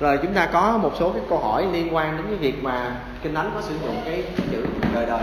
[0.00, 3.00] rồi chúng ta có một số cái câu hỏi liên quan đến cái việc mà
[3.22, 5.22] kinh thánh có sử dụng cái chữ đời đời.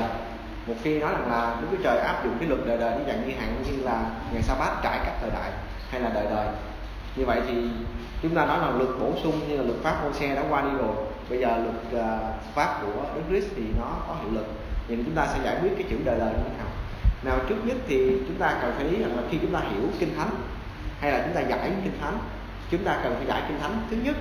[0.68, 3.04] Một khi nói rằng là Đức Chúa Trời áp dụng cái luật đời đời như
[3.08, 4.04] dạng như hạn như là
[4.34, 5.52] ngày sa bát trải các thời đại
[5.92, 6.48] hay là đời đời.
[7.16, 7.54] Như vậy thì
[8.22, 10.62] chúng ta nói là luật bổ sung như là luật pháp mô xe đã qua
[10.62, 10.96] đi rồi.
[11.30, 14.46] Bây giờ luật uh, pháp của Đức Christ thì nó có hiệu lực.
[14.88, 16.68] Thì chúng ta sẽ giải quyết cái chữ đời đời như thế nào?
[17.24, 19.82] Nào trước nhất thì chúng ta cần phải ý rằng là khi chúng ta hiểu
[20.00, 20.30] kinh thánh
[21.00, 22.18] hay là chúng ta giải kinh thánh
[22.72, 24.16] chúng ta cần phải giải kinh thánh thứ nhất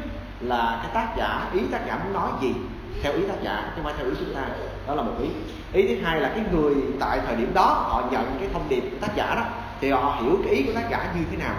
[0.49, 2.55] là cái tác giả ý tác giả muốn nói gì
[3.03, 4.43] theo ý tác giả chứ không phải theo ý chúng ta.
[4.87, 5.29] Đó là một ý.
[5.73, 8.81] Ý thứ hai là cái người tại thời điểm đó họ nhận cái thông điệp
[8.81, 9.43] của tác giả đó
[9.81, 11.55] thì họ hiểu cái ý của tác giả như thế nào.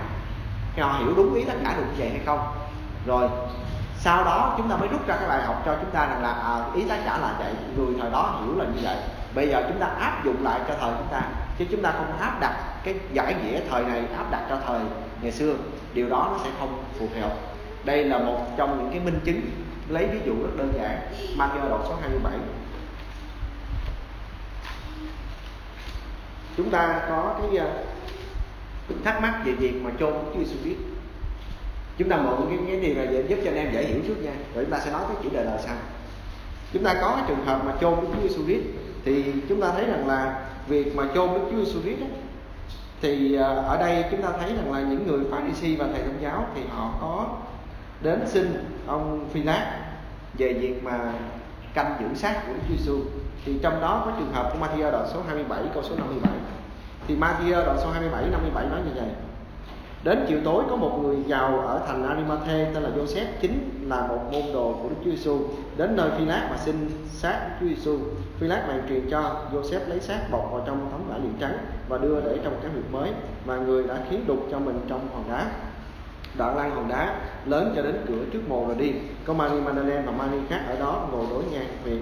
[0.75, 2.39] Thì họ hiểu đúng ý tác giả được như vậy hay không.
[3.05, 3.29] Rồi
[3.97, 6.31] sau đó chúng ta mới rút ra cái bài học cho chúng ta rằng là
[6.31, 8.97] à, ý tác giả là vậy người thời đó hiểu là như vậy.
[9.35, 11.21] Bây giờ chúng ta áp dụng lại cho thời chúng ta
[11.59, 14.79] chứ chúng ta không áp đặt cái giải nghĩa thời này áp đặt cho thời
[15.21, 15.53] ngày xưa.
[15.93, 17.35] Điều đó nó sẽ không phù hợp
[17.85, 19.41] đây là một trong những cái minh chứng
[19.89, 20.99] lấy ví dụ rất đơn giản
[21.37, 22.33] Matthew đoạn số 27
[26.57, 27.69] chúng ta có cái ờ,
[29.03, 30.75] thắc mắc về việc mà chôn Chúa Giêsu biết
[31.97, 34.23] chúng ta mượn cái cái điều này để giúp cho anh em dễ hiểu trước
[34.23, 35.75] nha, rồi chúng ta sẽ nói cái chủ đề là sao.
[36.73, 38.65] Chúng ta có cái trường hợp mà chôn Đức Chúa Giêsu Christ,
[39.05, 41.99] thì chúng ta thấy rằng là việc mà chôn Đức Chúa Giêsu Christ
[43.01, 46.21] thì ờ, ở đây chúng ta thấy rằng là những người phái và thầy thông
[46.21, 47.27] giáo thì họ có
[48.01, 48.53] đến xin
[48.87, 49.79] ông Phi Nát
[50.37, 51.13] về việc mà
[51.73, 52.99] canh giữ xác của Đức Giêsu
[53.45, 56.33] thì trong đó có trường hợp của Matthew đoạn số 27 câu số 57
[57.07, 59.09] thì Matthew đoạn số 27 57 nói như vậy.
[60.03, 64.07] Đến chiều tối, có một người giàu ở thành Arimathe tên là Joseph, chính là
[64.07, 65.39] một môn đồ của Đức Chúa Giêsu
[65.77, 67.99] đến nơi Phi Lát mà xin xác Đức Chúa Giêsu.
[68.39, 71.57] Phi Lát bèn truyền cho Joseph lấy xác bọc vào trong tấm vải liền trắng
[71.89, 73.11] và đưa để trong cái huyệt mới
[73.45, 75.47] mà người đã khiến đục cho mình trong hòn đá
[76.37, 78.93] đoạn lăn hòn đá lớn cho đến cửa trước mồ rồi đi.
[79.25, 82.01] Có Mary Magdalene và Mary khác ở đó ngồi đối ngang việc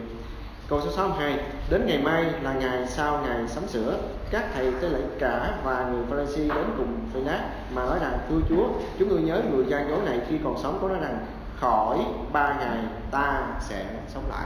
[0.70, 1.40] câu số 62
[1.70, 3.98] đến ngày mai là ngày sau ngày sắm sửa
[4.32, 7.42] các thầy tế lễ cả và người Pharisee đến cùng phê nát
[7.74, 8.68] mà nói rằng thưa Chúa
[9.00, 11.26] chúng tôi nhớ người gian dối này khi còn sống có nói rằng
[11.60, 12.00] khỏi
[12.32, 12.78] ba ngày
[13.12, 14.46] ta sẽ sống lại.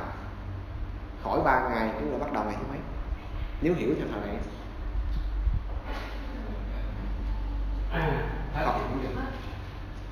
[1.24, 2.80] Khỏi ba ngày chúng là bắt đầu ngày thứ mấy?
[3.62, 4.38] Nếu hiểu theo thời này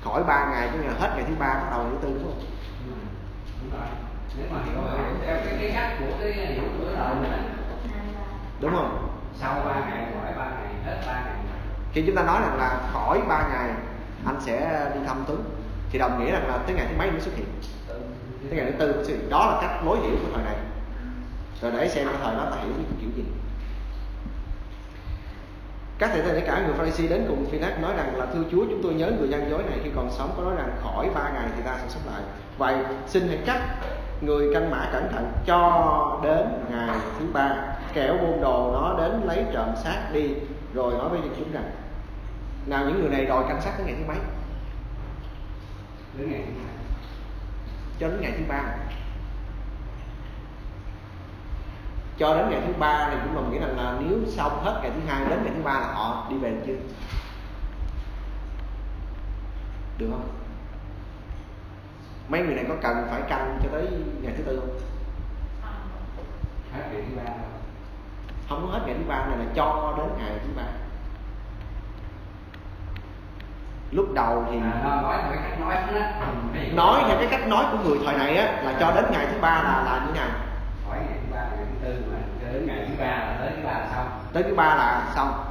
[0.06, 2.24] khỏi, ba ngày tức là hết ngày thứ ba bắt đầu ngày thứ tư đúng
[2.24, 2.40] không?
[3.62, 3.88] Đúng rồi.
[4.38, 4.82] Nếu mà hiểu
[5.26, 7.32] theo cái cái cách của cái hiểu của đời mình
[8.60, 9.08] đúng không?
[9.40, 11.36] sau ba ngày khỏi ba ngày hết ba ngày
[11.92, 13.70] khi chúng ta nói rằng là khỏi ba ngày
[14.26, 15.44] anh sẽ đi thăm tuấn.
[15.90, 17.46] Thì đồng nghĩa rằng là tới ngày thứ mấy mới xuất hiện?
[18.50, 19.30] Tới ngày thứ tư mới xuất hiện.
[19.30, 20.56] Đó là cách lối hiểu của thời này.
[21.62, 23.24] Rồi để xem cái thời đó ta hiểu cái kiểu gì
[25.98, 28.80] các thầy tế cả người Pharisee đến cùng phi nói rằng là thưa Chúa chúng
[28.82, 31.48] tôi nhớ người gian dối này khi còn sống có nói rằng khỏi ba ngày
[31.56, 32.22] thì ta sẽ sống lại.
[32.58, 32.76] Vậy
[33.06, 33.60] xin hãy cắt
[34.20, 37.56] người canh mã cẩn thận cho đến ngày thứ ba.
[37.94, 40.30] Kẻo môn đồ nó đến lấy trộm xác đi
[40.74, 41.70] rồi nói với chúng rằng
[42.66, 44.18] nào những người này đòi canh xác đến ngày thứ mấy?
[46.18, 46.74] Đến ngày thứ hai
[48.00, 48.62] cho đến ngày thứ ba
[52.18, 54.90] cho đến ngày thứ ba này cũng đồng nghĩa rằng là nếu xong hết ngày
[54.94, 56.76] thứ hai đến ngày thứ ba là họ đi về được chưa?
[59.98, 60.28] Được không?
[62.28, 63.88] Mấy người này có cần phải canh cho tới
[64.22, 64.78] ngày thứ tư không?
[66.72, 67.32] Hết ngày thứ ba
[68.48, 70.62] không có hết ngày thứ ba này là cho đến ngày thứ ba.
[73.90, 76.06] Lúc đầu thì à, nói theo cái cách nói đó.
[76.74, 79.40] Nói theo cái cách nói của người thời này á là cho đến ngày thứ
[79.40, 80.28] ba là là như nào
[80.88, 83.52] hỏi ngày thứ ba ngày thứ tư mà cho đến ngày thứ ba là tới
[83.56, 84.08] thứ ba là xong.
[84.32, 85.44] Tới thứ ba là xong.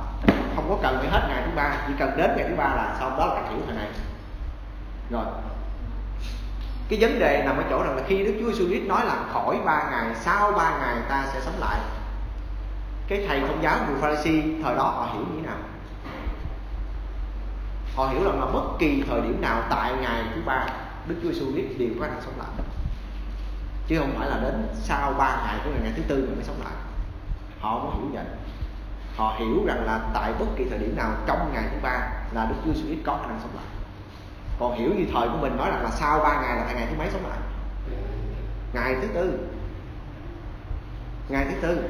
[0.56, 2.96] Không có cần phải hết ngày thứ ba chỉ cần đến ngày thứ ba là
[3.00, 3.18] xong.
[3.18, 3.88] Đó là hiểu thời này.
[5.10, 5.26] Rồi.
[6.90, 9.16] Cái vấn đề nằm ở chỗ rằng là khi Đức Chúa Jesus Christ nói là
[9.34, 11.80] khỏi ba ngày sau ba ngày ta sẽ sống lại.
[13.08, 15.58] Cái thầy thông giáo người Pharisee thời đó họ hiểu như thế nào?
[17.96, 20.66] Họ hiểu rằng là bất kỳ thời điểm nào tại ngày thứ ba
[21.08, 22.66] Đức Chúa Jesus Christ đều có năng sống lại.
[23.88, 26.74] Chứ không phải là đến sau ba ngày của ngày thứ tư mới sống lại
[27.60, 28.26] họ mới hiểu nhận,
[29.16, 32.46] họ hiểu rằng là tại bất kỳ thời điểm nào trong ngày thứ ba là
[32.46, 33.66] Đức Chúa Jesus Christ có khả năng sống lại.
[34.60, 36.96] Còn hiểu như thời của mình nói rằng là sau ba ngày là ngày thứ
[36.98, 37.40] mấy sống lại?
[38.74, 39.40] Ngày thứ tư.
[41.30, 41.84] Ngày thứ tư.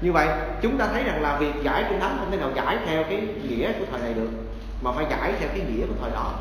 [0.00, 0.28] Như vậy
[0.62, 3.28] chúng ta thấy rằng là việc giải kinh thánh không thể nào giải theo cái
[3.48, 4.30] nghĩa của thời này được
[4.82, 6.32] mà phải giải theo cái nghĩa của thời đó.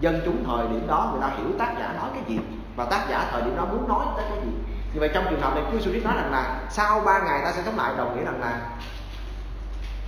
[0.00, 2.38] Dân chúng thời điểm đó người ta hiểu tác giả nói cái gì
[2.76, 4.52] và tác giả thời điểm đó muốn nói tới cái gì
[4.94, 7.52] như vậy trong trường hợp này Chúa Jesus nói rằng là sau ba ngày ta
[7.52, 8.60] sẽ sống lại đồng nghĩa rằng là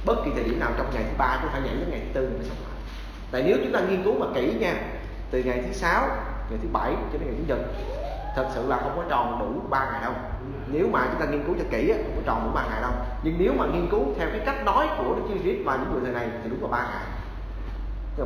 [0.07, 2.21] bất kỳ thời điểm nào trong ngày thứ ba cũng phải nhảy đến ngày thứ
[2.21, 2.79] tư mới sống lại.
[3.31, 4.75] Tại nếu chúng ta nghiên cứu mà kỹ nha
[5.31, 6.07] từ ngày thứ sáu
[6.51, 7.59] ngày thứ bảy cho đến ngày thứ nhật
[8.37, 10.13] thật sự là không có tròn đủ ba ngày đâu.
[10.67, 12.81] Nếu mà chúng ta nghiên cứu cho kỹ á, không có tròn đủ ba ngày
[12.81, 12.93] đâu.
[13.23, 15.93] Nhưng nếu mà nghiên cứu theo cái cách nói của Đức Chúa Christ và những
[15.93, 17.05] người thời này thì đúng là ba ngày.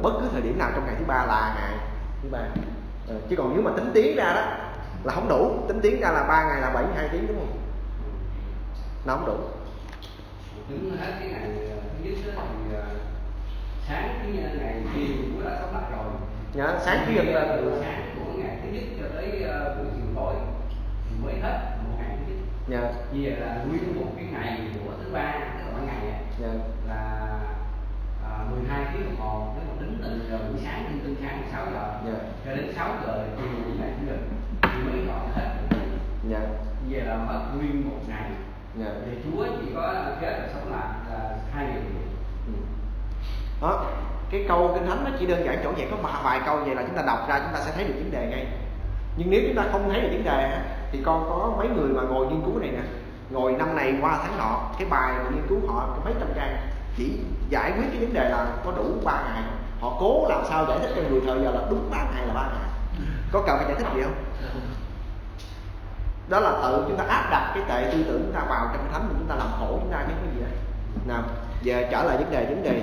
[0.02, 1.72] Bất cứ thời điểm nào trong ngày thứ ba là ngày
[2.22, 2.38] thứ ba.
[3.08, 4.67] Ờ, chứ còn nếu mà tính tiếng ra đó
[5.04, 7.58] là không đủ tính tiếng ra là ba ngày là bảy hai tiếng đúng không?
[9.06, 9.36] Nó không đủ.
[10.68, 11.60] Tính hết cái ngày thứ
[12.04, 12.84] nhất thì ờ,
[13.88, 16.04] sáng cái ngày chiều cũng đã sống lại rồi.
[16.54, 19.86] Nhá, sáng chủ nhật là từ sáng của ngày thứ nhất cho tới ờ, buổi
[19.96, 20.34] chiều tối
[21.04, 22.40] thì mới hết một ngày thứ nhất.
[22.68, 22.92] Dạ.
[23.12, 26.18] Như vậy là nguyên một cái ngày của thứ ba tức là ban ngày á,
[26.40, 26.48] dạ.
[26.88, 27.28] là
[28.24, 29.54] à, 12 tiếng đồng hồ.
[29.56, 32.18] Nếu mà tính từ giờ buổi sáng đến từ sáng 6 giờ Dạ.
[32.46, 33.46] cho đến 6 giờ chiều
[33.80, 34.18] ngày chủ nhật
[34.84, 35.76] mới gọi hết được
[36.28, 36.40] dạ.
[36.88, 38.30] Như vậy là mất nguyên một ngày.
[38.78, 38.86] Dạ.
[39.06, 41.82] Thì Chúa chỉ có kết là sống lại là hai ngày.
[42.46, 42.52] Ừ.
[43.60, 43.84] đó
[44.30, 46.74] cái câu kinh thánh nó chỉ đơn giản chỗ vậy có vài, vài câu vậy
[46.74, 48.46] là chúng ta đọc ra chúng ta sẽ thấy được vấn đề ngay.
[49.16, 50.58] Nhưng nếu chúng ta không thấy được vấn đề
[50.92, 52.82] thì con có mấy người mà ngồi nghiên cứu này nè.
[53.30, 56.28] Ngồi năm này qua tháng nọ cái bài mà nghiên cứu họ có mấy trăm
[56.36, 56.56] trang
[56.96, 59.42] chỉ giải quyết cái vấn đề là có đủ ba ngày.
[59.80, 62.34] Họ cố làm sao giải thích cho người thời giờ là đúng ba ngày là
[62.34, 62.67] ba ngày
[63.32, 64.14] có cần phải giải thích gì không?
[66.28, 68.82] Đó là tự chúng ta áp đặt cái tệ tư tưởng chúng ta vào trong
[68.82, 70.48] cái thánh mà chúng ta làm khổ chúng ta, chứ cái gì đó
[71.14, 71.22] nào,
[71.62, 72.82] giờ trở lại vấn đề vấn đề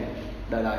[0.50, 0.78] đời đời.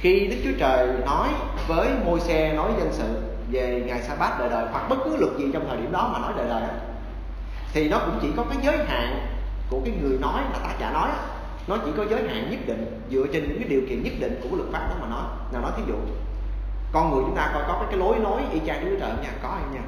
[0.00, 1.28] Khi Đức Chúa Trời nói
[1.68, 5.16] với môi xe nói dân sự về ngày sa bát đời đời hoặc bất cứ
[5.16, 6.62] luật gì trong thời điểm đó mà nói đời đời
[7.72, 9.26] thì nó cũng chỉ có cái giới hạn
[9.70, 11.08] của cái người nói là tác giả nói
[11.66, 14.40] nó chỉ có giới hạn nhất định, dựa trên những cái điều kiện nhất định
[14.42, 15.24] của luật pháp đó mà nói.
[15.52, 15.94] Nào nói thí dụ
[16.96, 19.30] con người chúng ta coi có cái, cái lối nói y chang Đức Trời nha
[19.42, 19.80] có hay nha.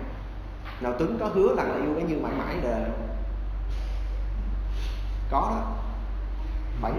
[0.80, 2.82] Nào Tuấn có hứa rằng là yêu cái như mãi mãi đời
[5.30, 5.62] có đó.
[6.80, 6.92] Phải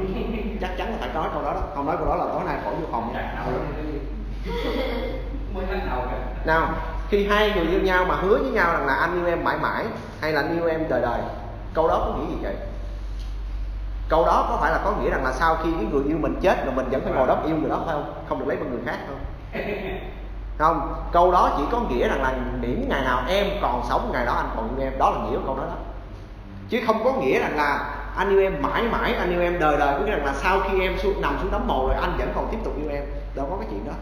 [0.62, 1.62] chắc chắn là phải nói câu đó đó.
[1.76, 3.14] Không nói câu đó là tối nay khỏi vô phòng.
[3.14, 3.22] Kìa.
[6.46, 6.74] Nào
[7.10, 9.58] khi hai người yêu nhau mà hứa với nhau rằng là anh yêu em mãi
[9.62, 9.86] mãi
[10.22, 11.22] hay là anh yêu em đời đời
[11.74, 12.56] câu đó có nghĩa gì vậy?
[14.10, 16.40] Câu đó có phải là có nghĩa rằng là sau khi cái người yêu mình
[16.42, 18.14] chết rồi mình vẫn phải ngồi đó yêu người đó phải không?
[18.30, 19.20] Không được lấy bằng người khác không
[20.58, 24.26] không câu đó chỉ có nghĩa rằng là miễn ngày nào em còn sống ngày
[24.26, 25.00] đó anh còn yêu em.
[25.00, 25.76] Đó là nghĩa của câu đó đó.
[26.70, 29.78] Chứ không có nghĩa rằng là anh yêu em mãi mãi anh yêu em đời
[29.78, 32.18] đời có nghĩa rằng là sau khi em xuống, nằm xuống đống mồ rồi anh
[32.18, 33.04] vẫn còn tiếp tục yêu em.
[33.36, 33.94] Đâu có cái chuyện đó.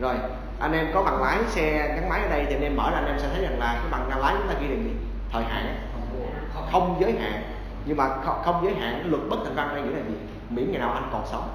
[0.00, 0.14] Rồi
[0.60, 2.96] anh em có bằng lái xe gắn máy ở đây thì anh em mở ra
[2.96, 4.90] anh em sẽ thấy rằng là cái bằng lái chúng ta ghi là gì?
[5.32, 5.76] Thời hạn.
[6.72, 7.42] Không giới hạn.
[7.84, 10.14] Nhưng mà không, không giới hạn luật bất thành văn đây nghĩa là gì?
[10.50, 11.48] Miễn ngày nào anh còn sống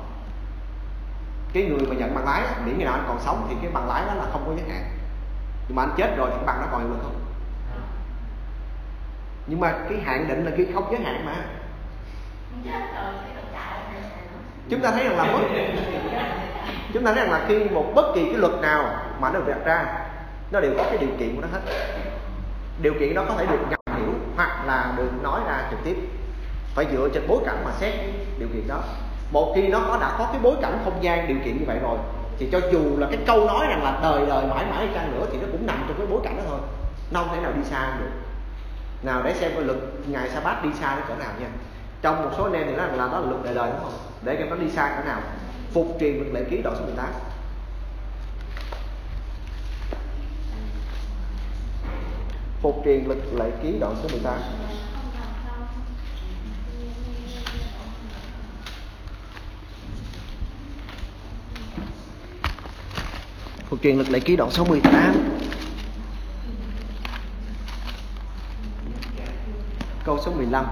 [1.53, 3.87] cái người mà nhận bằng lái miễn ngày nào anh còn sống thì cái bằng
[3.87, 4.83] lái đó là không có giới hạn.
[5.67, 7.21] Nhưng mà anh chết rồi thì cái bằng nó còn hiệu lực không
[9.47, 11.35] nhưng mà cái hạn định là cái không giới hạn mà.
[14.69, 15.39] Chúng ta thấy rằng là bất
[16.93, 19.47] chúng ta thấy rằng là khi một bất kỳ cái luật nào mà nó được
[19.47, 19.85] đặt ra,
[20.51, 21.61] nó đều có cái điều kiện của nó hết.
[22.81, 25.95] Điều kiện đó có thể được ngầm hiểu hoặc là được nói ra trực tiếp.
[26.75, 27.93] Phải dựa trên bối cảnh mà xét
[28.39, 28.83] điều kiện đó
[29.31, 31.79] một khi nó có, đã có cái bối cảnh không gian điều kiện như vậy
[31.79, 31.97] rồi,
[32.37, 35.25] thì cho dù là cái câu nói rằng là đời đời mãi mãi chăng nữa
[35.31, 36.59] thì nó cũng nằm trong cái bối cảnh đó thôi.
[37.11, 38.09] Nó không thể nào đi xa được.
[39.03, 41.47] Nào để xem coi luật ngày sa bát đi xa đến cỡ nào nha.
[42.01, 43.83] Trong một số anh em thì nói rằng là đó là luật đời đời, đúng
[43.83, 43.93] không?
[44.21, 45.21] Để cho nó đi xa cỡ nào.
[45.73, 47.05] Phục truyền luật lệ ký đoạn số 18
[52.61, 54.33] phục truyền luật lệ ký đoạn số 18
[63.69, 65.15] phục truyền lực lệ ký đoạn số 18
[70.03, 70.65] câu số 15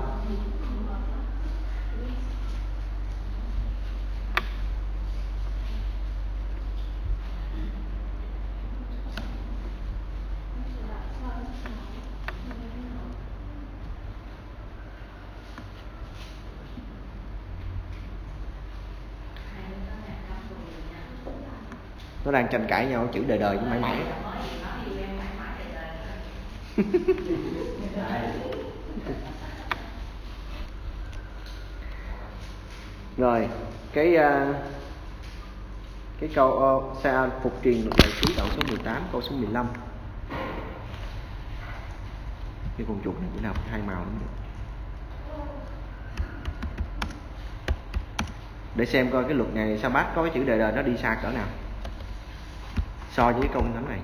[22.32, 23.98] nó đang tranh cãi nhau chữ đời đời với mãi mãi.
[33.18, 33.48] Rồi
[33.94, 34.22] cái uh,
[36.20, 39.68] cái câu uh, sa phục truyền luật lệ ký đoạn số 18 câu số 15
[42.78, 44.26] cái con chuột này chỉ nào hai màu lắm được
[48.76, 50.98] để xem coi cái luật ngày sa bát có cái chữ đời đời nó đi
[50.98, 51.48] xa cỡ nào
[53.12, 54.00] so với cái câu thánh này.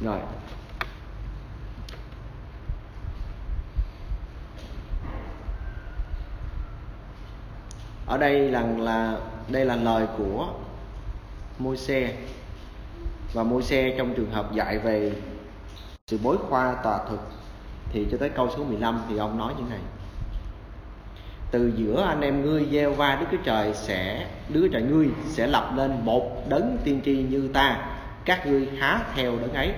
[0.00, 0.18] Rồi.
[8.06, 9.18] Ở đây là là,
[9.48, 10.48] đây là lời của
[11.58, 12.16] môi xe
[13.32, 15.12] và môi xe trong trường hợp dạy về
[16.06, 17.20] sự bối khoa tòa thực
[17.92, 19.80] thì cho tới câu số 15 thì ông nói như này
[21.52, 25.46] từ giữa anh em ngươi gieo va đức chúa trời sẽ đứa trời ngươi sẽ
[25.46, 27.76] lập lên một đấng tiên tri như ta.
[28.24, 29.72] Các ngươi há theo đấng ấy.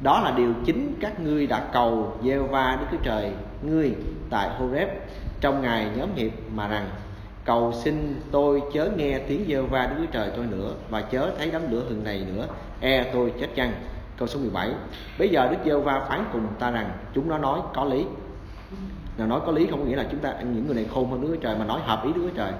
[0.00, 3.30] Đó là điều chính các ngươi đã cầu gieo va đức chúa trời
[3.62, 3.94] ngươi
[4.30, 4.88] tại Horeb
[5.40, 6.86] trong ngày nhóm hiệp mà rằng,
[7.44, 11.30] cầu xin tôi chớ nghe tiếng gieo va đức chúa trời tôi nữa và chớ
[11.38, 12.46] thấy đám lửa hừng này nữa.
[12.80, 13.72] E tôi chết chăng?
[14.18, 14.70] Câu số 17
[15.18, 18.04] bây giờ đức gieo va phán cùng ta rằng, chúng nó nói có lý
[19.18, 21.20] nào nói có lý không có nghĩa là chúng ta những người này khôn hơn
[21.20, 22.52] Đức Chúa Trời mà nói hợp ý Đức Chúa Trời.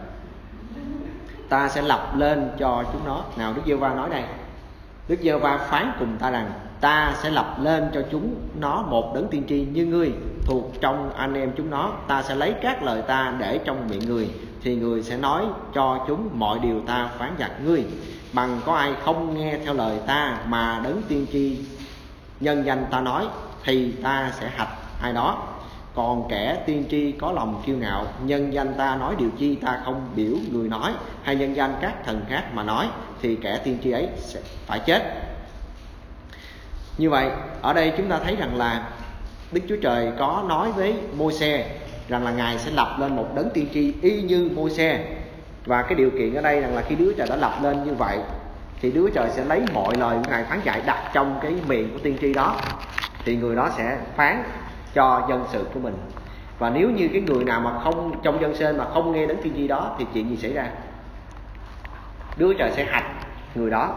[1.49, 3.25] Ta sẽ lập lên cho chúng nó.
[3.37, 4.23] Nào, Đức Giê-va nói đây.
[5.09, 9.29] Đức Giê-va phán cùng ta rằng, ta sẽ lập lên cho chúng nó một đấng
[9.29, 10.13] tiên tri như ngươi,
[10.47, 11.93] thuộc trong anh em chúng nó.
[12.09, 14.31] Ta sẽ lấy các lời ta để trong miệng người,
[14.63, 17.85] thì người sẽ nói cho chúng mọi điều ta phán dặn ngươi.
[18.33, 21.59] Bằng có ai không nghe theo lời ta mà đấng tiên tri
[22.41, 23.27] nhân danh ta nói,
[23.65, 24.69] thì ta sẽ hạch
[25.03, 25.43] ai đó
[25.95, 29.81] còn kẻ tiên tri có lòng kiêu ngạo, nhân danh ta nói điều chi ta
[29.85, 32.89] không biểu người nói, hay nhân danh các thần khác mà nói,
[33.23, 35.03] thì kẻ tiên tri ấy sẽ phải chết.
[36.99, 37.31] Như vậy,
[37.63, 38.89] ở đây chúng ta thấy rằng là
[39.53, 43.27] đức chúa trời có nói với môi xe rằng là ngài sẽ lập lên một
[43.35, 45.05] đấng tiên tri y như môi xe
[45.67, 47.95] và cái điều kiện ở đây rằng là khi đứa trời đã lập lên như
[47.95, 48.19] vậy,
[48.81, 51.93] thì đứa trời sẽ lấy mọi lời của ngài phán dạy đặt trong cái miệng
[51.93, 52.57] của tiên tri đó.
[53.25, 54.43] Thì người đó sẽ phán
[54.95, 55.95] cho dân sự của mình.
[56.59, 59.39] Và nếu như cái người nào mà không, trong dân sên mà không nghe đến
[59.43, 60.69] tiên tri đó thì chuyện gì xảy ra?
[62.37, 63.05] Đứa trời sẽ hạch
[63.55, 63.97] người đó.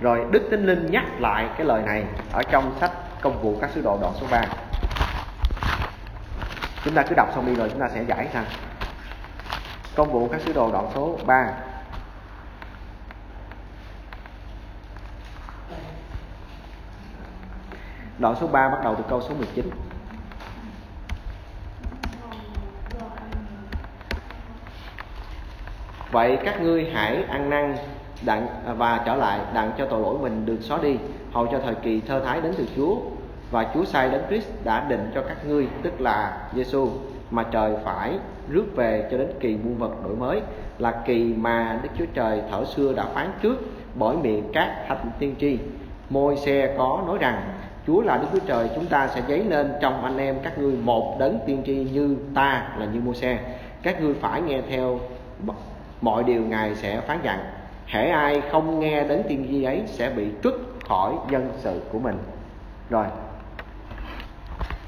[0.00, 3.70] Rồi đức tinh linh nhắc lại cái lời này ở trong sách công vụ các
[3.74, 4.42] sứ đồ đoạn số 3
[6.84, 8.44] chúng ta cứ đọc xong đi rồi chúng ta sẽ giải ra.
[9.96, 11.52] Công vụ các sứ đồ đoạn số 3
[18.18, 19.70] đoạn số 3 bắt đầu từ câu số 19
[26.10, 27.76] vậy các ngươi hãy ăn năn
[28.26, 30.96] đặng à, và trở lại đặng cho tội lỗi mình được xóa đi,
[31.32, 32.96] hầu cho thời kỳ thơ thái đến từ Chúa.
[33.50, 36.88] Và Chúa sai đến Christ đã định cho các ngươi, tức là Giêsu
[37.30, 40.40] mà trời phải rước về cho đến kỳ muôn vật đổi mới,
[40.78, 43.56] là kỳ mà Đức Chúa Trời thở xưa đã phán trước
[43.94, 45.58] bởi miệng các thánh tiên tri.
[46.10, 47.42] Môi xe có nói rằng,
[47.86, 50.72] Chúa là Đức Chúa Trời, chúng ta sẽ dấy lên trong anh em các ngươi
[50.72, 53.38] một đấng tiên tri như ta là như môi xe
[53.82, 55.00] các ngươi phải nghe theo
[56.00, 57.38] mọi điều ngài sẽ phán dặn.
[57.86, 60.54] Hễ ai không nghe đến tiên tri ấy sẽ bị trút
[60.88, 62.18] khỏi dân sự của mình.
[62.90, 63.06] Rồi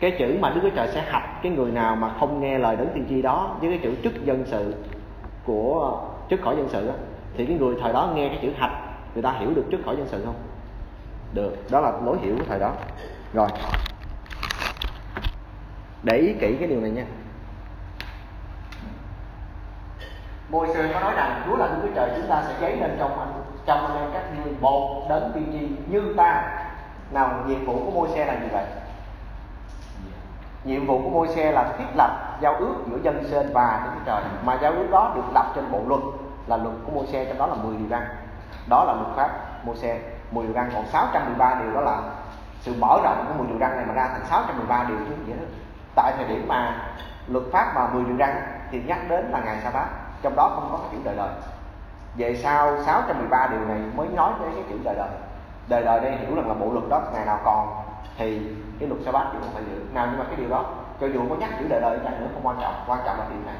[0.00, 2.76] cái chữ mà đức chúa trời sẽ hạch cái người nào mà không nghe lời
[2.76, 4.75] đấng tiên tri đó với cái chữ trút dân sự
[5.45, 6.00] của
[6.31, 6.95] trút khỏi dân sự đó,
[7.37, 8.73] thì cái người thời đó nghe cái chữ hạch
[9.14, 10.35] người ta hiểu được trút khỏi dân sự không?
[11.33, 12.73] Được đó là lối hiểu của thời đó.
[13.33, 13.49] Rồi
[16.02, 17.04] để ý kỹ cái điều này nha.
[20.53, 22.97] Môi sơn có nói rằng, Chúa là Đức Chúa Trời, chúng ta sẽ dấy lên
[22.99, 23.33] trong anh
[23.67, 26.45] trong anh em các ngươi một đấng tiên tri như ta.
[27.11, 28.65] Nào, nhiệm vụ của môi xe là gì vậy?
[30.65, 33.91] Nhiệm vụ của môi xe là thiết lập giao ước giữa dân sên và Đức
[33.95, 34.23] Chúa Trời.
[34.45, 36.01] Mà giao ước đó được lập trên bộ luật,
[36.47, 38.03] là luật của môi xe trong đó là 10 điều răn.
[38.69, 39.31] Đó là luật pháp
[39.65, 42.01] môi xe 10 điều răn, còn 613 điều đó là
[42.61, 45.33] sự mở rộng của 10 điều răn này mà ra thành 613 điều chứ gì
[45.33, 45.45] vậy đó
[45.95, 46.75] tại thời điểm mà
[47.27, 48.35] luật pháp mà 10 điều răn
[48.71, 49.87] thì nhắc đến là ngày sa bát
[50.23, 51.31] trong đó không có cái chữ đời đời.
[52.17, 55.09] Về sau 613 điều này mới nói tới cái chữ đời đời.
[55.69, 57.69] Đời đời đây hiểu rằng là bộ luật đó, ngày nào còn
[58.17, 58.43] thì
[58.79, 59.85] cái luật sa bát cũng phải giữ.
[59.95, 60.64] Nào nhưng mà cái điều đó,
[61.00, 62.75] cho dù có nhắc chữ đời đời chăng nữa không quan trọng.
[62.87, 63.57] Quan trọng là điểm này.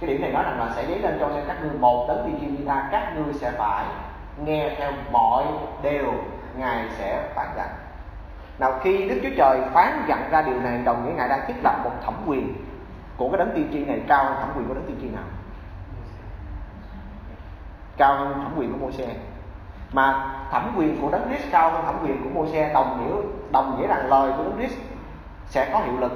[0.00, 2.56] Cái điểm này nói rằng là sẽ dấy lên cho các ngươi một tấn tiên
[2.58, 3.84] tri ta, các ngươi sẽ phải
[4.44, 5.44] nghe theo mọi
[5.82, 6.12] điều
[6.56, 7.68] ngài sẽ phán dặn
[8.58, 11.54] nào, khi đức chúa trời phán dặn ra điều này, đồng nghĩa ngài đang thiết
[11.62, 12.54] lập một thẩm quyền
[13.16, 15.24] của cái đấng tiên tri này cao hơn thẩm quyền của đấng tiên tri nào?
[17.98, 19.06] Cao hơn thẩm quyền của Môi-se
[19.92, 23.80] mà thẩm quyền của đấng Christ cao hơn thẩm quyền của Môi-se đồng nghĩa đồng
[23.80, 24.78] nghĩa rằng lời của đấng Christ
[25.46, 26.12] sẽ có hiệu lực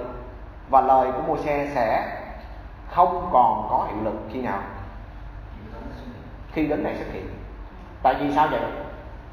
[0.70, 2.18] và lời của Môi-se sẽ
[2.90, 4.58] không còn có hiệu lực khi nào?
[6.52, 7.28] Khi đến này xuất hiện.
[8.02, 8.60] Tại vì sao vậy?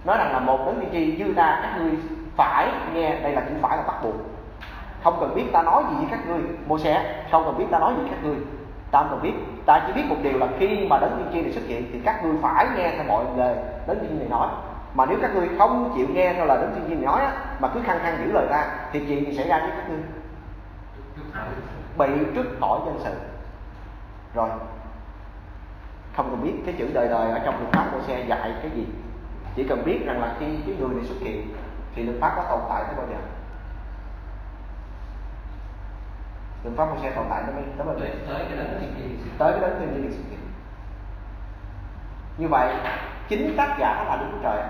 [0.06, 1.92] Nói rằng là một đấng tiên tri như ta, các ngươi
[2.36, 4.16] phải nghe, đây là chữ phải là bắt buộc.
[5.04, 7.80] Không cần biết ta nói gì với các ngươi Moses xe không cần biết ta
[7.80, 8.36] nói gì với các ngươi
[8.92, 9.34] ta không biết.
[9.66, 12.00] Ta chỉ biết một điều là khi mà đấng tiên tri này xuất hiện thì
[12.06, 13.56] các ngươi phải nghe theo mọi lời
[13.88, 14.48] đấng tiên tri này nói.
[14.94, 17.32] Mà nếu các ngươi không chịu nghe theo lời đấng tiên tri này nói á,
[17.60, 20.00] mà cứ khăng khăng giữ lời ta thì chuyện gì xảy ra với các ngươi?
[21.98, 23.14] Bị trút khỏi dân sự.
[24.36, 24.50] Rồi.
[26.16, 28.72] Không cần biết cái chữ đời đời ở trong luật pháp của xe dạy cái
[28.76, 28.86] gì.
[29.56, 31.54] Chỉ cần biết rằng là khi cái người này xuất hiện
[31.96, 33.18] thì luật pháp có tồn tại tới bao giờ.
[36.64, 39.62] Luật pháp của xe tồn tại tới tới bao giờ tới cái nhiên tới cái
[39.62, 40.40] đấng thiên nhiên xuất hiện
[42.38, 42.76] như vậy
[43.30, 44.64] chính tác giả là đức chúa trời.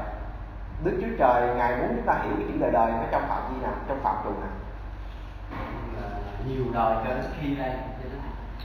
[0.84, 3.54] Đức chúa trời ngài muốn chúng ta hiểu cái chữ đời đời nó trong phạm
[3.54, 4.50] vi nào trong phạm trù nào?
[6.48, 7.72] Nhiều đời cho đến khi đây.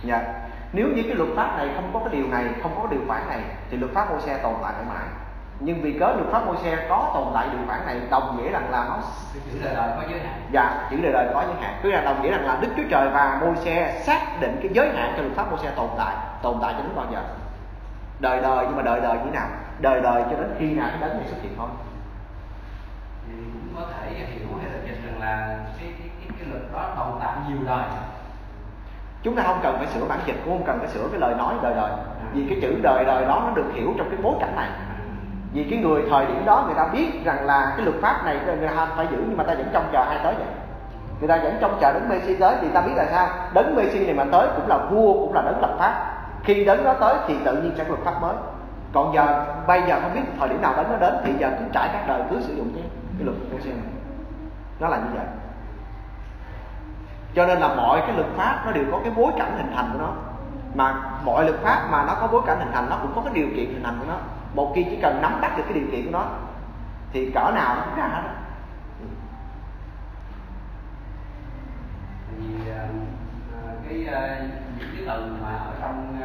[0.02, 0.22] Dạ.
[0.72, 3.06] Nếu như cái luật pháp này không có cái điều này không có cái điều
[3.08, 3.40] khoản này
[3.70, 5.08] thì luật pháp môi xe tồn tại mãi mãi
[5.64, 8.50] nhưng vì cớ luật pháp môi xe có tồn tại điều khoản này đồng nghĩa
[8.50, 8.98] rằng là nó
[9.34, 10.40] chữ đời đời có giới hạn.
[10.52, 11.78] Dạ chữ đời đời có giới hạn.
[11.82, 14.70] Tức là đồng nghĩa rằng là đức chúa trời và môi xe xác định cái
[14.74, 16.14] giới hạn cho luật pháp môi xe tồn tại.
[16.42, 17.22] Tồn tại cho đến bao giờ?
[18.20, 19.48] Đời đời nhưng mà đời đời như thế nào?
[19.78, 21.68] Đời đời cho đến khi nào cái đấng này xuất hiện thôi.
[23.26, 26.62] Thì cũng có thể hiểu hay là dịch rằng là cái cái cái, cái luật
[26.72, 27.84] đó tồn tại nhiều đời.
[29.22, 31.34] Chúng ta không cần phải sửa bản dịch cũng không cần phải sửa cái lời
[31.34, 31.90] nói đời đời.
[32.32, 34.68] Vì cái chữ đời đời đó nó được hiểu trong cái bối cảnh này
[35.54, 38.38] vì cái người thời điểm đó người ta biết rằng là cái luật pháp này
[38.46, 40.46] người ta phải giữ, nhưng mà ta vẫn trông chờ ai tới vậy?
[41.20, 43.28] Người ta vẫn trông chờ đến Messi tới thì ta biết là sao?
[43.52, 46.14] Đấng Messi này mà tới cũng là vua, cũng là đấng lập pháp.
[46.44, 48.34] Khi đấng nó tới thì tự nhiên sẽ có luật pháp mới.
[48.92, 51.64] Còn giờ, bây giờ không biết thời điểm nào đấng nó đến thì giờ cứ
[51.72, 52.84] trải các đời cứ sử dụng cái
[53.18, 53.76] cái luật của này.
[54.80, 55.26] Nó là như vậy.
[57.34, 59.90] Cho nên là mọi cái luật pháp nó đều có cái bối cảnh hình thành
[59.92, 60.08] của nó.
[60.74, 60.94] Mà
[61.24, 63.46] mọi luật pháp mà nó có bối cảnh hình thành, nó cũng có cái điều
[63.56, 64.16] kiện hình thành của nó
[64.54, 66.26] một khi chỉ cần nắm bắt được cái điều kiện của nó
[67.12, 68.22] thì cỡ nào nó cũng ra hết
[72.38, 72.88] vì à,
[73.66, 74.46] à, cái à,
[74.78, 76.18] những cái từ mà ở trong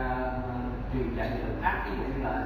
[0.93, 2.43] truyền dạy luật pháp ví dụ như là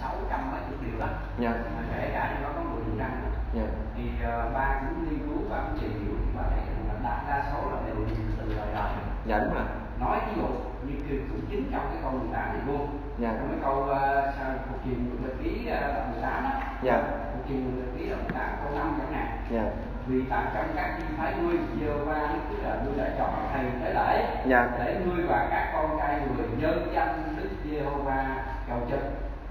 [0.00, 1.06] sáu trăm mấy chục điều đó
[1.38, 1.50] dạ.
[1.50, 3.10] mà kể cả trong đó có mười phần trăm
[3.54, 3.62] dạ.
[3.96, 7.52] thì uh, ba cũng nghiên cứu và cũng tìm hiểu và thấy là đại đa
[7.52, 7.96] số là đều
[8.38, 8.92] từ lời đời
[9.26, 9.64] dạ đúng rồi
[10.00, 10.46] nói ví dụ
[10.86, 12.82] như คือ cũng chính trong cái câu 18 này luôn
[13.18, 13.28] dạ.
[13.38, 16.50] trong cái câu uh, cuộc truyền luật ký uh, 18 đó
[16.82, 17.02] dạ.
[17.32, 19.64] cuộc truyền luật ký 18 câu 5 chẳng hạn dạ.
[20.06, 23.64] vì tại trong các chi phái ngươi giơ va tức là ngươi đã chọn thầy
[23.84, 24.68] tế lễ dạ.
[24.78, 29.00] để ngươi và các con trai người nhân danh đức Giê-hô-va cầu chức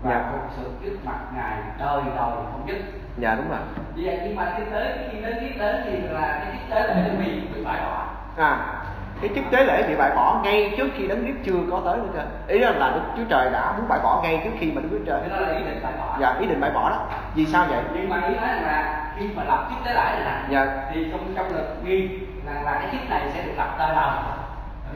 [0.03, 0.31] và dạ.
[0.31, 2.77] phục sự trước mặt ngài đời đời không dứt
[3.17, 3.59] dạ đúng rồi
[3.95, 7.09] vì vậy nhưng mà cái tới khi đến kiếp đến thì là cái tế lễ
[7.19, 8.82] bị bị bãi bỏ à
[9.23, 11.97] cái chức tế lễ bị bãi bỏ ngay trước khi đấng Christ chưa có tới
[11.97, 14.71] nữa cơ ý là, là đức chúa trời đã muốn bãi bỏ ngay trước khi
[14.71, 16.17] mà đức chúa trời đó là ý định bãi bỏ.
[16.21, 17.05] Dạ ý định bãi bỏ đó.
[17.35, 17.83] Vì sao vậy?
[17.93, 20.89] Nhưng mà ý nói rằng là khi mà lập kiếp tế lễ này dạ.
[20.93, 22.09] thì trong trong luật ghi
[22.45, 24.09] là, là cái kiếp này sẽ được lập đời đời.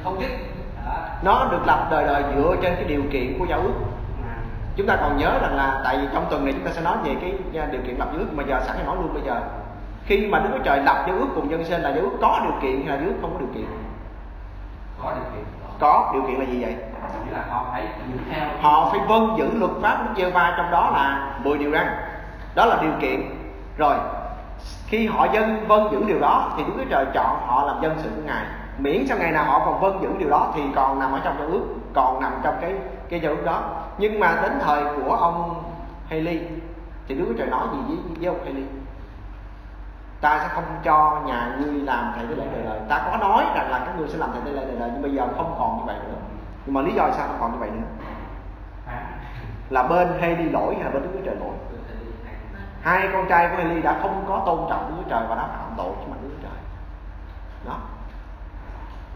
[0.03, 0.19] Không
[0.85, 0.95] đó.
[1.21, 3.73] nó được lập đời đời dựa trên cái điều kiện của giao ước.
[4.75, 6.97] Chúng ta còn nhớ rằng là tại vì trong tuần này chúng ta sẽ nói
[7.03, 7.33] về cái
[7.71, 9.41] điều kiện lập giao ước mà giờ sẵn nói luôn bây giờ.
[10.05, 12.39] Khi mà Đức Chúa Trời lập giao ước cùng dân sinh là giao ước có
[12.43, 13.65] điều kiện hay là giao ước không có điều kiện
[15.03, 15.45] có điều kiện.
[15.79, 16.75] Có điều kiện là gì vậy?
[17.31, 18.47] Là họ phải giữ theo.
[18.61, 21.87] Họ phải vâng giữ luật pháp Đức giê va trong đó là 10 điều răn.
[22.55, 23.21] Đó là điều kiện.
[23.77, 23.95] Rồi
[24.87, 27.95] khi họ dân vâng giữ điều đó thì Đức Chúa Trời chọn họ làm dân
[28.03, 28.45] sự của Ngài.
[28.77, 31.35] Miễn sau ngày nào họ còn vâng giữ điều đó thì còn nằm ở trong
[31.39, 32.73] giao ước còn nằm trong cái
[33.09, 33.61] cái giao ước đó.
[33.97, 35.63] Nhưng mà đến thời của ông
[36.09, 36.39] Haley
[37.07, 38.63] thì Đức Chúa Trời nói gì với, với ông Haley
[40.21, 42.79] ta sẽ không cho nhà ngươi làm thầy tế lễ đời đời.
[42.89, 45.01] Ta có nói rằng là các ngươi sẽ làm thầy tế lễ đời đời nhưng
[45.01, 46.19] bây giờ không còn như vậy nữa.
[46.65, 47.87] Nhưng mà lý do sao không còn như vậy nữa?
[49.69, 51.53] Là bên Haley lỗi hay là bên Đức Chúa Trời lỗi?
[52.81, 55.47] Hai con trai của Haley đã không có tôn trọng Đức Chúa Trời và đã
[55.47, 56.59] phạm tội trước mặt Đức Chúa Trời.
[57.65, 57.79] Đó.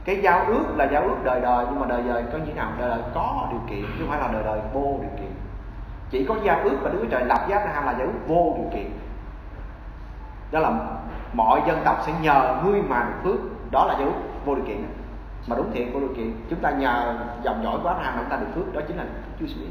[0.06, 2.72] Cái giao ước là giao ước đời đời nhưng mà đời đời có như nào?
[2.80, 5.32] Đời đời có điều kiện chứ không phải là đời đời vô điều kiện.
[6.10, 8.56] Chỉ có giao ước và Đức Chúa Trời lập với Abraham là giao ước vô
[8.58, 8.92] điều kiện
[10.52, 10.72] đó là
[11.34, 13.40] mọi dân tộc sẽ nhờ ngươi mà được phước.
[13.72, 14.10] Đó là dấu
[14.46, 14.84] vô điều kiện
[15.48, 18.30] mà đúng thiện vô điều kiện, chúng ta nhờ dòng dõi của Abraham mà chúng
[18.30, 18.74] ta được phước.
[18.74, 19.04] Đó chính là
[19.40, 19.70] Chúa Jesus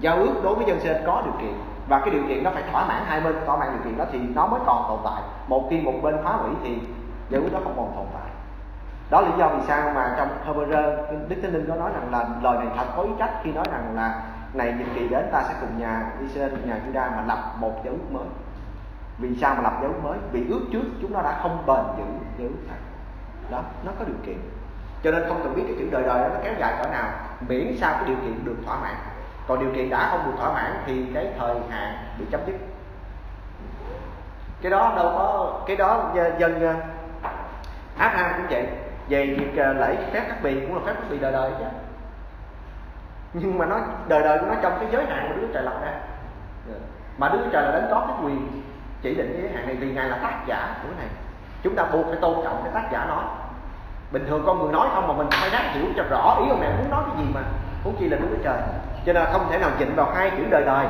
[0.00, 1.54] giao ước đối với dân sinh có điều kiện.
[1.88, 4.04] Và cái điều kiện nó phải thỏa mãn hai bên, thỏa mãn điều kiện đó
[4.12, 5.22] thì nó mới còn tồn tại.
[5.48, 6.78] Một khi một bên phá hủy thì
[7.30, 8.30] giao ước đó không còn tồn tại.
[9.10, 10.96] Đó là lý do vì sao mà trong Hebrew,
[11.28, 13.64] Đức Thánh Linh có nói rằng là lời này thật có ý trách khi nói
[13.72, 14.22] rằng là
[14.54, 17.94] này nhiệm kỳ đến ta sẽ cùng nhà Israel nhà Juda mà lập một giao
[17.94, 18.26] ước mới
[19.20, 20.18] vì sao mà lập dấu mới?
[20.32, 22.04] Vì ước trước chúng nó đã không bền giữ
[22.38, 22.76] dấu ước thật.
[23.50, 24.38] Đó, nó có điều kiện.
[25.02, 27.08] Cho nên không cần biết cái chữ đời đời đó nó kéo dài cỡ nào,
[27.48, 28.94] miễn sao cái điều kiện được thỏa mãn.
[29.46, 32.54] Còn điều kiện đã không được thỏa mãn thì cái thời hạn bị chấm dứt.
[34.62, 36.74] Cái đó đâu có, cái đó dân ờ,
[37.98, 38.66] Abraham cũng vậy.
[39.08, 41.64] Về việc ờ, lễ phép cắt bì cũng là phép cắt bì đời đời chứ.
[43.32, 45.74] Nhưng mà nó, đời đời của nó trong cái giới hạn mà đứa Trời lập
[45.82, 45.92] ra.
[47.18, 48.62] Mà đứa Trời là đến có cái quyền
[49.02, 51.08] chỉ định cái giới hạn này vì ngài là tác giả của cái này.
[51.62, 53.24] Chúng ta buộc phải tôn trọng cái tác giả nói
[54.12, 56.60] bình thường con người nói không mà mình phải ráng hiểu cho rõ ý ông
[56.60, 57.40] này muốn nói cái gì mà.
[57.84, 58.60] Muốn chi là đúng với Trời.
[59.06, 60.86] Cho nên không thể nào chỉnh vào hai chữ đời đời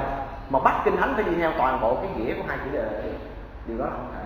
[0.51, 2.83] mà bắt kinh thánh phải đi theo toàn bộ cái nghĩa của hai chữ đời
[2.93, 3.13] đời.
[3.67, 4.25] Điều đó là không thể.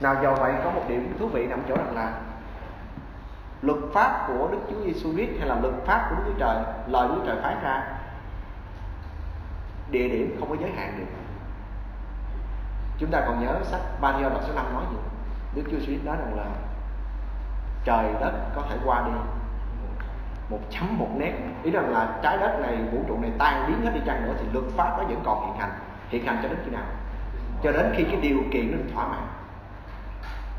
[0.00, 2.12] Nào do vậy có một điểm thú vị nằm chỗ rằng là
[3.62, 6.56] luật pháp của Đức Chúa Giêsu Christ hay là luật pháp của Đức Chúa Trời,
[6.86, 7.82] lời Đức Chúa Trời phán ra,
[9.90, 11.21] địa điểm không có giới hạn được
[13.02, 14.96] chúng ta còn nhớ sách Matthew đoạn số 5 nói gì?
[15.54, 16.44] Đức Chúa Christ nói rằng là
[17.84, 19.12] trời đất có thể qua đi
[20.50, 21.32] một chấm một nét.
[21.62, 24.34] Ý rằng là trái đất này, vũ trụ này tan biến hết đi chăng nữa
[24.38, 25.70] thì luật pháp nó vẫn còn hiện hành.
[26.08, 26.84] Hiện hành cho đến khi nào?
[27.62, 29.26] Cho đến khi cái điều kiện nó được thỏa mãn.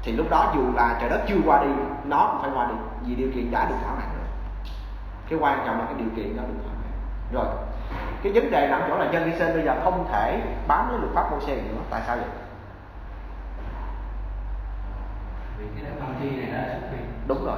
[0.03, 1.69] Thì lúc đó dù là trời đất chưa qua đi,
[2.05, 2.75] nó cũng phải qua đi
[3.05, 4.27] vì điều kiện đã được thỏa mãn rồi.
[5.29, 6.91] Cái quan trọng là cái điều kiện đó được thỏa mãn.
[7.33, 7.45] Rồi
[8.23, 11.11] cái vấn đề nằm chỗ là dân Israel bây giờ không thể bám lấy luật
[11.13, 11.81] pháp Môi-se nữa.
[11.89, 12.25] Tại sao vậy?
[15.57, 17.05] Vì cái đấng tiên tri này đã xuất hiện.
[17.27, 17.57] Đúng rồi.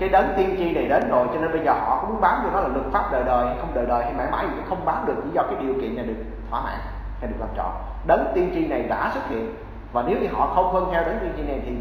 [0.00, 2.44] Cái đấng tiên tri này đến rồi cho nên bây giờ họ cũng muốn bám
[2.44, 4.84] vô nó là luật pháp đời đời không đời đời hay mãi mãi gì không
[4.84, 5.14] bám được.
[5.24, 6.78] Chỉ do cái điều kiện này được thỏa mãn
[7.20, 7.72] hay được làm trọn.
[8.06, 9.54] Đấng tiên tri này đã xuất hiện
[9.92, 11.72] và nếu như họ không vâng theo đấng tiên tri này thì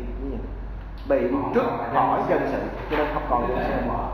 [1.10, 4.08] bị trước hỏi dân sự cho nên không còn dân sự nữa.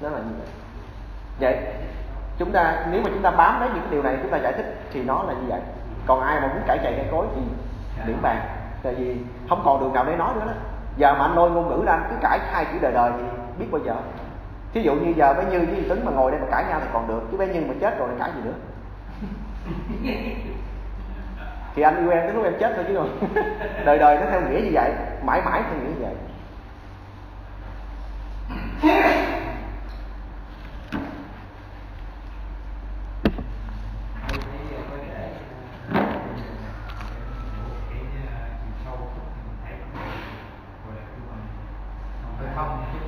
[0.00, 0.46] Nó là như vậy
[1.40, 1.58] vậy
[2.38, 4.52] chúng ta nếu mà chúng ta bám lấy những cái điều này chúng ta giải
[4.52, 5.60] thích thì nó là như vậy.
[6.06, 7.40] Còn ai mà muốn cải chạy cây cối thì
[8.06, 8.40] miễn bàn.
[8.82, 9.16] Tại vì
[9.48, 10.52] không còn đường nào để nói nữa đó.
[10.96, 13.22] Giờ mà anh lôi ngôn ngữ ra anh cứ cãi hai chữ đời đời thì
[13.58, 13.94] biết bao giờ.
[14.74, 16.86] Thí dụ như giờ bé như với tuấn mà ngồi đây mà cãi nhau thì
[16.92, 18.54] còn được chứ bé nhân mà chết rồi thì cãi gì nữa?
[21.74, 23.18] Thì anh yêu em tới lúc em chết thôi chứ không
[23.84, 24.92] đời đời nó theo nghĩa như vậy
[25.24, 26.14] mãi mãi theo nghĩa như vậy
[34.28, 35.30] tôi thấy có để
[37.90, 38.00] cái
[38.62, 38.96] chiều sâu
[39.44, 39.74] mình thấy
[40.86, 41.40] gọi là cái phần
[42.38, 42.98] hơi không chứ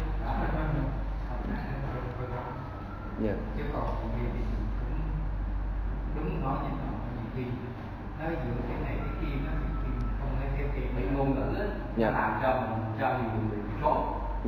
[3.26, 3.36] yeah.
[3.56, 3.86] chứ còn
[4.18, 4.40] vì thì
[4.80, 5.00] cũng
[6.16, 7.44] đúng nói như nó nhiều khi
[8.20, 11.34] nó dựa cái này cái kia nó nhiều khi không thể theo kịp bị ngôn
[11.34, 12.10] ngữ á, Dạ.
[12.10, 13.98] nó làm cho mình cho nhiều người bị rối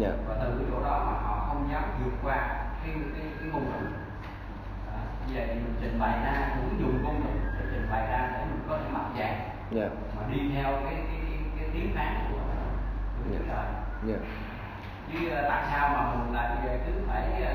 [0.03, 0.15] Yeah.
[0.29, 2.37] và từ cái chỗ đó mà họ không dám vượt qua
[2.83, 3.87] cái cái, cái ngôn ngữ
[4.93, 4.99] à,
[5.35, 8.39] vậy thì mình trình bày ra cũng dùng ngôn ngữ để trình bày ra để
[8.51, 9.39] mình có thể mặc dạng
[9.79, 9.91] Yeah.
[10.17, 12.39] mà đi theo cái cái cái, cái tiếng phán của
[13.17, 13.39] của Dạ.
[13.39, 13.67] Chúa trời
[14.09, 14.21] Yeah.
[15.13, 16.49] chứ ờ, tại sao mà mình lại
[16.87, 17.55] cứ phải ờ,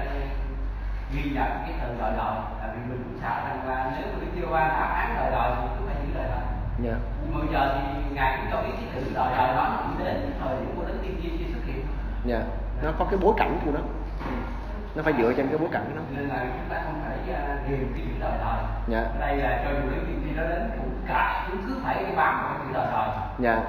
[1.14, 4.20] ghi nhận cái từ đời đời tại vì mình cũng sợ rằng là nếu mà
[4.22, 6.44] Đức Chúa Ba đã phán đời đời thì cứ phải giữ đời đời
[6.86, 6.98] Yeah.
[7.22, 9.78] nhưng mà bây giờ thì ngài cũng cho biết cái từ đời đời đó nó
[9.88, 11.86] chỉ đến thời điểm của đến tiên tri khi xuất hiện
[12.30, 12.44] Yeah.
[12.84, 13.80] nó có cái bối cảnh của nó
[14.96, 17.34] nó phải dựa trên cái bối cảnh nó nên là chúng ta không thể
[17.70, 19.04] ghiền cái chữ đời đời Dạ.
[19.20, 22.16] đây là cho dù đến tiên tri nó đến cũng cả chúng cứ phải cái
[22.16, 23.60] bám vào cái chữ đời đời Dạ.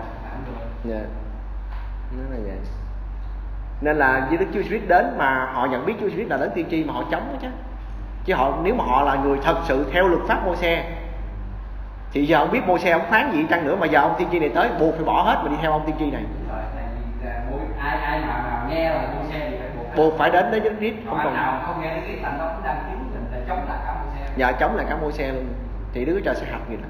[0.85, 1.01] Dạ.
[2.19, 2.59] nó là vậy.
[3.81, 6.51] Nên là với Đức Chúa Christ đến mà họ nhận biết Chúa Christ là đến
[6.55, 7.49] tiên tri mà họ chống đó chứ.
[8.25, 10.85] Chứ họ nếu mà họ là người thật sự theo luật pháp Môi-se
[12.13, 14.39] thì giờ ông biết Môi-se ông phán gì chăng nữa mà giờ ông tiên tri
[14.39, 16.23] này tới buộc phải bỏ hết mà đi theo ông tiên tri này.
[17.79, 19.42] Ai ai mà, mà nghe là mua xe
[19.97, 20.45] buộc phải đến
[20.79, 23.41] Christ còn không còn nào không nghe cái lạnh đó cũng đang kiếm mình là
[23.49, 24.31] chống lại cả mua xe.
[24.39, 25.47] Và chống lại cả Môi-se luôn.
[25.93, 26.89] Thì Chúa Trời sẽ hạch người đó.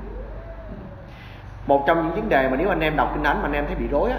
[1.66, 3.66] Một trong những vấn đề mà nếu anh em đọc kinh thánh mà anh em
[3.66, 4.18] thấy bị rối á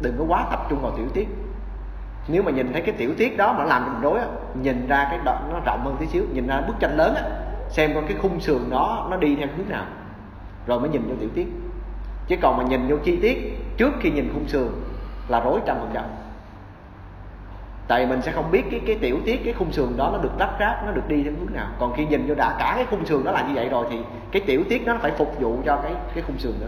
[0.00, 1.28] đừng có quá tập trung vào tiểu tiết.
[2.28, 4.26] Nếu mà nhìn thấy cái tiểu tiết đó mà nó làm cho mình rối á
[4.62, 7.22] nhìn ra cái đoạn nó rộng hơn tí xíu nhìn ra bức tranh lớn á
[7.68, 9.84] xem coi cái khung sườn đó nó đi theo hướng nào
[10.66, 11.46] rồi mới nhìn vô tiểu tiết.
[12.26, 14.68] Chứ còn mà nhìn vô chi tiết trước khi nhìn khung sườn
[15.28, 16.04] là rối trăm phần trăm
[17.88, 20.32] tại mình sẽ không biết cái cái tiểu tiết cái khung sườn đó nó được
[20.38, 22.86] lắp ráp nó được đi theo hướng nào còn khi nhìn vô đã cả cái
[22.90, 24.00] khung sườn đó là như vậy rồi thì
[24.32, 26.66] cái tiểu tiết nó phải phục vụ cho cái cái khung sườn đó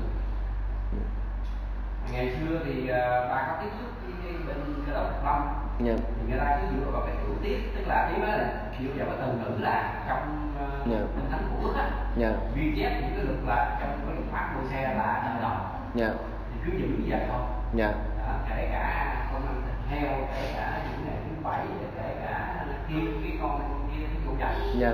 [2.12, 5.42] ngày xưa thì ờ, bà có tiếp xúc với cái bên cái đốc lâm
[5.84, 5.92] Dạ.
[5.96, 8.48] thì người ta cứ dựa vào cái tiểu tiết tức là ý nói là
[8.80, 10.98] dựa vào cái từ ngữ là trong uh, Dạ.
[11.16, 12.32] kinh thánh của Ước á Dạ.
[12.56, 15.58] ghi chép những cái luật là trong cái luật pháp của xe là đời đời
[15.94, 16.14] Dạ.
[16.52, 17.40] thì cứ giữ như vậy thôi
[17.74, 17.92] Dạ.
[18.26, 19.42] đó, kể cả con
[19.90, 21.60] heo kể cả những ngày thứ bảy
[21.96, 23.60] kể cả kia cái con
[23.92, 24.92] kia cái vụ chạy Dạ.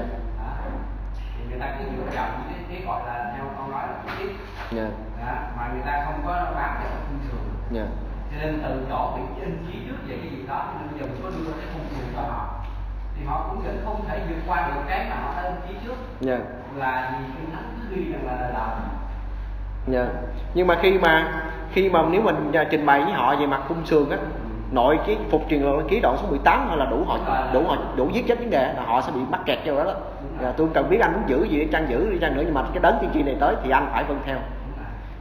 [1.38, 4.30] thì người ta cứ dựa vào cái, cái gọi là theo con nói là tiết
[4.70, 4.88] Dạ.
[5.56, 7.86] mà người ta không có vào cái khung sườn Dạ.
[8.30, 11.00] cho nên từ chỗ bị in chí trước về cái gì đó cho nên bây
[11.00, 12.54] giờ mình có đưa cái khung sườn cho họ
[13.18, 15.74] thì họ cũng vẫn không thể vượt qua được cái mà họ đã in chí
[15.86, 16.38] trước Dạ.
[16.76, 18.76] là vì kinh thánh cứ ghi rằng là đời đời
[19.88, 20.06] Dạ.
[20.54, 23.86] Nhưng mà khi mà khi mà nếu mình trình bày với họ về mặt khung
[23.86, 24.16] sườn á
[24.70, 27.18] nội cái phục truyền luật ký đoạn số 18 là đủ họ
[27.52, 29.84] đủ họ, đủ giết chết vấn đề, là họ sẽ bị mắc kẹt cho đó
[29.84, 29.94] đó.
[30.40, 32.54] Là tôi cần biết anh muốn giữ gì để chăng giữ đi chăng nữa, nhưng
[32.54, 34.38] mà cái đấng tiên tri này tới thì anh phải vâng theo.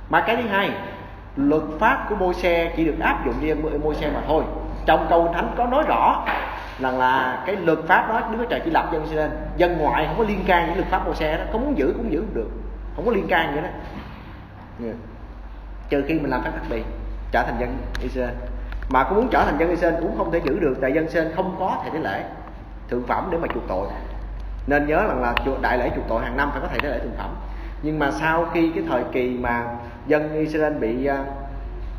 [0.09, 0.71] Mà cái thứ hai,
[1.35, 4.43] luật pháp của môi xe chỉ được áp dụng với môi xe mà thôi.
[4.85, 6.25] Trong câu thánh có nói rõ
[6.79, 10.05] rằng là cái luật pháp đó, Đức Chúa Trời chỉ lập dân Israel dân ngoại
[10.07, 12.23] không có liên can với luật pháp môi xe đó có muốn giữ cũng giữ
[12.33, 12.49] được,
[12.95, 13.69] không có liên can vậy đó.
[14.79, 14.93] Dạ.
[15.89, 16.83] Trừ khi mình làm phép đặc biệt,
[17.31, 18.29] trở thành dân Israel
[18.89, 21.33] mà cũng muốn trở thành dân Israel cũng không thể giữ được tại dân Israel
[21.35, 22.23] không có thầy tế lễ
[22.89, 23.87] thượng phẩm để mà chuộc tội.
[24.67, 26.99] Nên nhớ rằng là đại lễ chuộc tội hàng năm phải có thầy tế lễ
[26.99, 27.35] thượng phẩm.
[27.81, 29.65] Nhưng mà sau khi cái thời kỳ mà
[30.07, 31.15] dân Israel bị uh,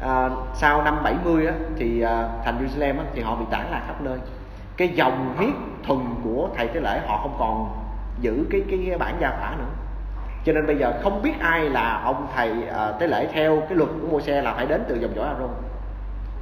[0.05, 2.11] uh, sau năm 70 á, thì uh,
[2.44, 4.18] thành Jerusalem á, thì họ bị tản lạc khắp nơi.
[4.76, 5.55] Cái dòng huyết
[5.87, 7.68] thuần của thầy tế lễ họ không còn
[8.20, 9.70] giữ cái cái, cái bản gia phả nữa.
[10.44, 13.79] Cho nên bây giờ không biết ai là ông thầy uh, tế lễ theo cái
[13.79, 15.50] luật của Moses là phải đến từ dòng dõi Aaron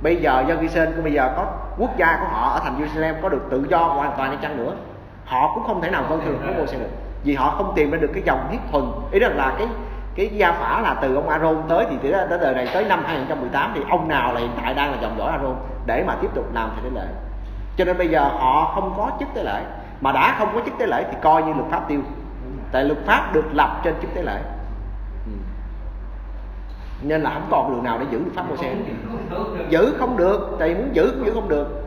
[0.03, 1.47] bây giờ dân Israel bây giờ có
[1.79, 4.57] quốc gia của họ ở thành Jerusalem có được tự do hoàn toàn hay chăng
[4.57, 4.73] nữa,
[5.25, 6.91] họ cũng không thể nào vâng thường của Moses xe được.
[7.25, 8.85] Vì họ không tìm ra được cái dòng huyết thuần.
[9.11, 9.69] Ý rằng là cái
[10.15, 13.73] cái gia phả là từ ông Aaron tới, thì tới đời này tới năm 2018
[13.75, 15.55] thì ông nào là hiện tại đang là dòng dõi Aaron
[15.87, 17.07] để mà tiếp tục làm thầy tế lễ
[17.79, 19.63] cho nên bây giờ họ không có chức tế lễ.
[20.01, 22.01] Mà đã không có chức tế lễ thì coi như luật pháp tiêu.
[22.73, 24.41] Tại luật pháp được lập trên chức tế lễ
[27.03, 28.75] nên là không còn đường nào để giữ luật pháp mô xe
[29.69, 31.85] giữ không được tại muốn giữ cũng giữ không được.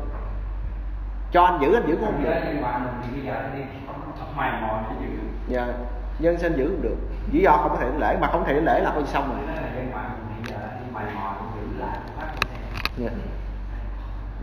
[1.31, 2.29] Cho anh giữ anh giữ cũng không được.
[5.47, 5.67] dạ
[6.19, 6.95] dân sinh giữ không được.
[7.31, 9.55] Lý do không có thể lễ mà không thể lễ là coi xong rồi.
[12.99, 13.11] Yeah.
[13.13, 13.19] Dạ.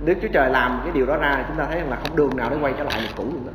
[0.05, 2.51] Đức Chúa Trời làm cái điều đó ra chúng ta thấy là không đường nào
[2.51, 3.53] để quay trở lại được cũ luôn đó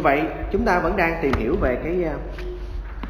[0.00, 2.14] như vậy chúng ta vẫn đang tìm hiểu về cái à,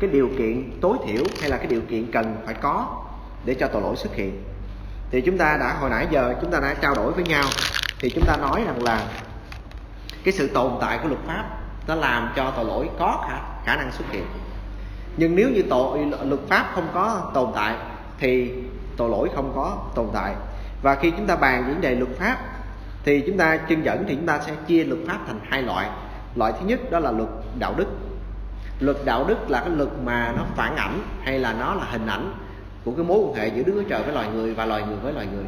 [0.00, 3.04] cái điều kiện tối thiểu hay là cái điều kiện cần phải có
[3.44, 4.42] để cho tội lỗi xuất hiện.
[5.10, 7.44] Thì chúng ta đã hồi nãy giờ chúng ta đã trao đổi với nhau
[7.98, 9.06] thì chúng ta nói rằng là
[10.24, 11.44] cái sự tồn tại của luật pháp
[11.88, 14.24] nó làm cho tội lỗi có khả, khả năng xuất hiện.
[15.16, 17.74] Nhưng nếu như tội luật pháp không có tồn tại
[18.18, 18.52] thì
[18.96, 20.34] tội lỗi không có tồn tại.
[20.82, 22.36] Và khi chúng ta bàn vấn đề luật pháp
[23.04, 25.88] thì chúng ta chân dẫn thì chúng ta sẽ chia luật pháp thành hai loại
[26.34, 27.86] loại thứ nhất đó là luật đạo đức.
[28.80, 32.06] Luật đạo đức là cái luật mà nó phản ảnh hay là nó là hình
[32.06, 32.32] ảnh
[32.84, 34.96] của cái mối quan hệ giữa Đức Chúa Trời với loài người và loài người
[34.96, 35.44] với loài người.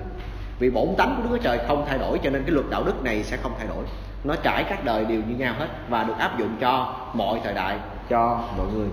[0.59, 2.85] Vì bổn tánh của Đức Chúa Trời không thay đổi cho nên cái luật đạo
[2.85, 3.85] đức này sẽ không thay đổi.
[4.25, 7.55] Nó trải các đời đều như nhau hết và được áp dụng cho mọi thời
[7.55, 7.79] đại,
[8.11, 8.89] cho mọi người.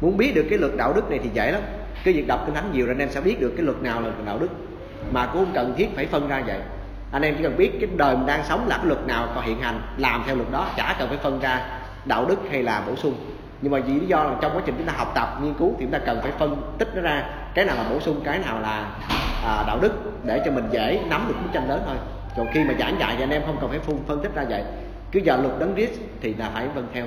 [0.00, 1.62] Muốn biết được cái luật đạo đức này thì dễ lắm.
[2.04, 4.00] Cái việc đọc kinh thánh nhiều rồi anh em sẽ biết được cái luật nào
[4.00, 4.48] là luật đạo đức.
[5.12, 6.60] Mà cũng cần thiết phải phân ra vậy
[7.14, 9.44] anh em chỉ cần biết cái đời mình đang sống là cái luật nào còn
[9.44, 11.66] hiện hành làm theo luật đó chả cần phải phân ra
[12.04, 13.14] đạo đức hay là bổ sung.
[13.60, 15.74] Nhưng mà vì lý do là trong quá trình chúng ta học tập nghiên cứu
[15.78, 17.24] thì chúng ta cần phải phân tích nó ra
[17.54, 18.90] cái nào là bổ sung cái nào là
[19.44, 19.92] à, đạo đức
[20.24, 21.96] để cho mình dễ nắm được bức tranh lớn thôi
[22.36, 24.44] còn khi mà giảng dạy thì anh em không cần phải phân, phân tích ra
[24.48, 24.62] vậy.
[25.12, 27.06] Cứ giờ luật đấng Christ thì là phải vâng theo.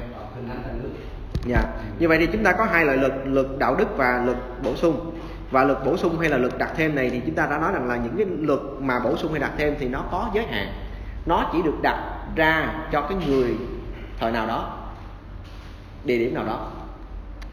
[1.46, 1.63] Dạ.
[2.00, 4.76] Như vậy thì chúng ta có hai loại luật luật đạo đức và luật bổ
[4.76, 5.12] sung
[5.51, 7.71] và luật bổ sung hay là luật đặt thêm này thì chúng ta đã nói
[7.73, 10.45] rằng là những cái luật mà bổ sung hay đặt thêm thì nó có giới
[10.45, 10.73] hạn.
[11.25, 11.97] Nó chỉ được đặt
[12.36, 13.55] ra cho cái người
[14.19, 14.77] thời nào đó,
[16.03, 16.71] địa điểm nào đó.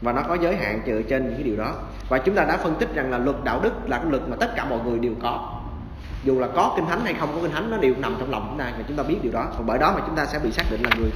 [0.01, 1.73] Và nó có giới hạn dựa trên những cái điều đó.
[2.09, 4.35] Và chúng ta đã phân tích rằng là luật đạo đức là cái luật mà
[4.39, 5.51] tất cả mọi người đều có.
[6.23, 8.47] Dù là có kinh thánh hay không có kinh thánh, nó đều nằm trong lòng
[8.49, 9.45] chúng ta và chúng ta biết điều đó.
[9.57, 11.09] Và bởi đó mà chúng ta sẽ bị xác định là người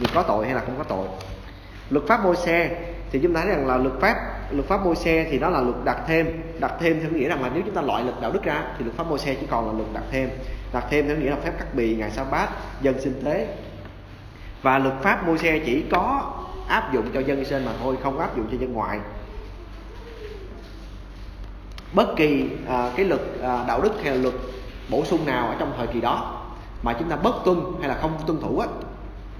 [0.00, 1.06] người có tội hay là không có tội.
[1.90, 2.82] Luật pháp môi xe
[3.16, 4.16] thì chúng ta thấy rằng là luật pháp
[4.50, 6.42] luật pháp môi xe thì đó là luật đặt thêm.
[6.60, 8.84] Đặt thêm theo nghĩa rằng là nếu chúng ta loại luật đạo đức ra thì
[8.84, 10.30] luật pháp môi xe chỉ còn là luật đặt thêm.
[10.72, 12.48] Đặt thêm theo nghĩa là phép cắt bì ngày sa bát
[12.80, 13.56] dân sinh tế.
[14.62, 16.32] Và luật pháp môi xe chỉ có
[16.68, 19.00] áp dụng cho dân sinh mà thôi không áp dụng cho dân ngoại.
[21.92, 24.34] Bất kỳ à, cái luật à, đạo đức hay là luật
[24.90, 26.42] bổ sung nào ở trong thời kỳ đó
[26.82, 28.66] mà chúng ta bất tuân hay là không tuân thủ á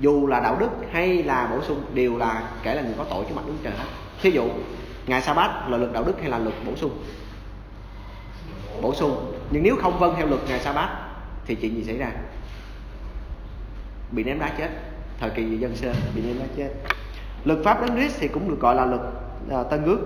[0.01, 3.25] dù là đạo đức hay là bổ sung đều là kể là người có tội
[3.25, 3.85] trước mặt Đức Trời hết.
[4.23, 4.49] Thí dụ
[5.07, 6.91] ngày sa bát là luật đạo đức hay là luật bổ sung?
[8.83, 9.33] Bổ sung.
[9.51, 10.89] Nhưng nếu không vâng theo luật ngày sa bát
[11.47, 12.11] thì chuyện gì xảy ra?
[14.13, 14.69] Bị ném đá chết.
[15.21, 16.71] Thời kỳ dân sơ bị ném đá chết.
[17.45, 19.01] Luật pháp đấng Christ thì cũng được gọi là luật
[19.51, 19.99] à, tân ước.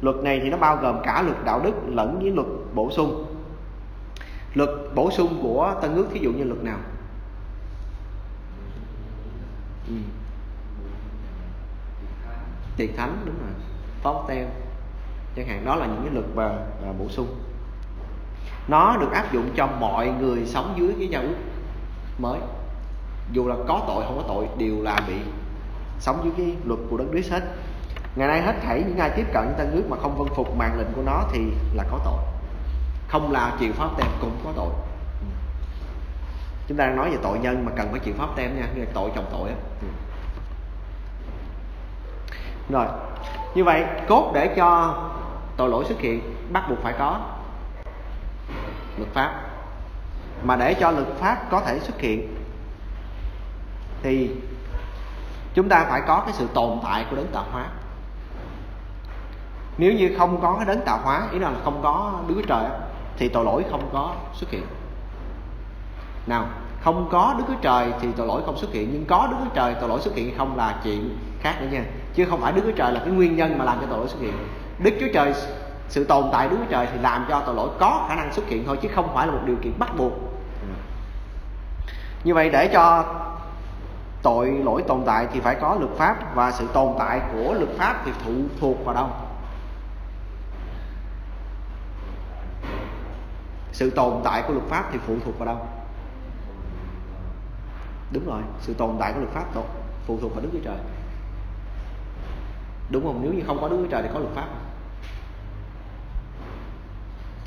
[0.00, 3.24] Luật này thì nó bao gồm cả luật đạo đức lẫn với luật bổ sung.
[4.54, 6.78] Luật bổ sung của tân ước thí dụ như luật nào?
[12.78, 12.86] Ừ.
[12.96, 13.50] thánh đúng rồi.
[14.02, 14.46] Phóng teo.
[15.36, 17.42] Chẳng hạn đó là những cái luật và, và bổ sung.
[18.68, 21.36] Nó được áp dụng cho mọi người sống dưới cái giao ước
[22.18, 22.40] mới.
[23.32, 25.14] Dù là có tội không có tội đều là bị
[26.00, 27.42] sống dưới cái luật của đất nước hết.
[28.16, 30.78] Ngày nay hết thảy những ai tiếp cận tân ước mà không vâng phục màn
[30.78, 31.40] lệnh của nó thì
[31.74, 32.24] là có tội.
[33.08, 34.87] Không là chịu pháp tem cũng có tội
[36.68, 38.84] chúng ta đang nói về tội nhân mà cần phải chịu pháp tem nha như
[38.94, 39.56] tội chồng tội á.
[39.80, 39.88] Ừ.
[42.68, 42.86] rồi
[43.54, 44.94] như vậy cốt để cho
[45.56, 46.20] tội lỗi xuất hiện
[46.52, 47.20] bắt buộc phải có
[48.98, 49.40] luật pháp.
[50.42, 52.34] Mà để cho luật pháp có thể xuất hiện
[54.02, 54.30] thì
[55.54, 57.66] chúng ta phải có cái sự tồn tại của đấng tạo hóa.
[59.78, 62.64] Nếu như không có cái đấng tạo hóa ý là không có Chúa Trời
[63.16, 64.66] thì tội lỗi không có xuất hiện
[66.28, 66.46] nào,
[66.80, 69.54] không có Đức Chúa Trời thì tội lỗi không xuất hiện, nhưng có Đức Chúa
[69.54, 71.84] Trời tội lỗi xuất hiện không là chuyện khác nữa nha.
[72.14, 74.08] Chứ không phải Đức Chúa Trời là cái nguyên nhân mà làm cho tội lỗi
[74.08, 74.32] xuất hiện.
[74.78, 75.34] Đức Chúa Trời,
[75.88, 78.48] sự tồn tại Đức Chúa Trời thì làm cho tội lỗi có khả năng xuất
[78.48, 80.12] hiện thôi, chứ không phải là một điều kiện bắt buộc.
[82.24, 83.04] Như vậy để cho
[84.22, 87.70] tội lỗi tồn tại thì phải có luật pháp, và sự tồn tại của luật
[87.78, 89.08] pháp thì phụ thuộc vào đâu?
[93.72, 95.66] Sự tồn tại của luật pháp thì phụ thuộc vào đâu?
[98.12, 99.44] Đúng rồi, sự tồn tại của luật pháp
[100.06, 100.76] phụ thuộc vào đức chúa trời.
[102.90, 103.20] Đúng không?
[103.22, 104.46] Nếu như không có đức chúa trời thì có luật pháp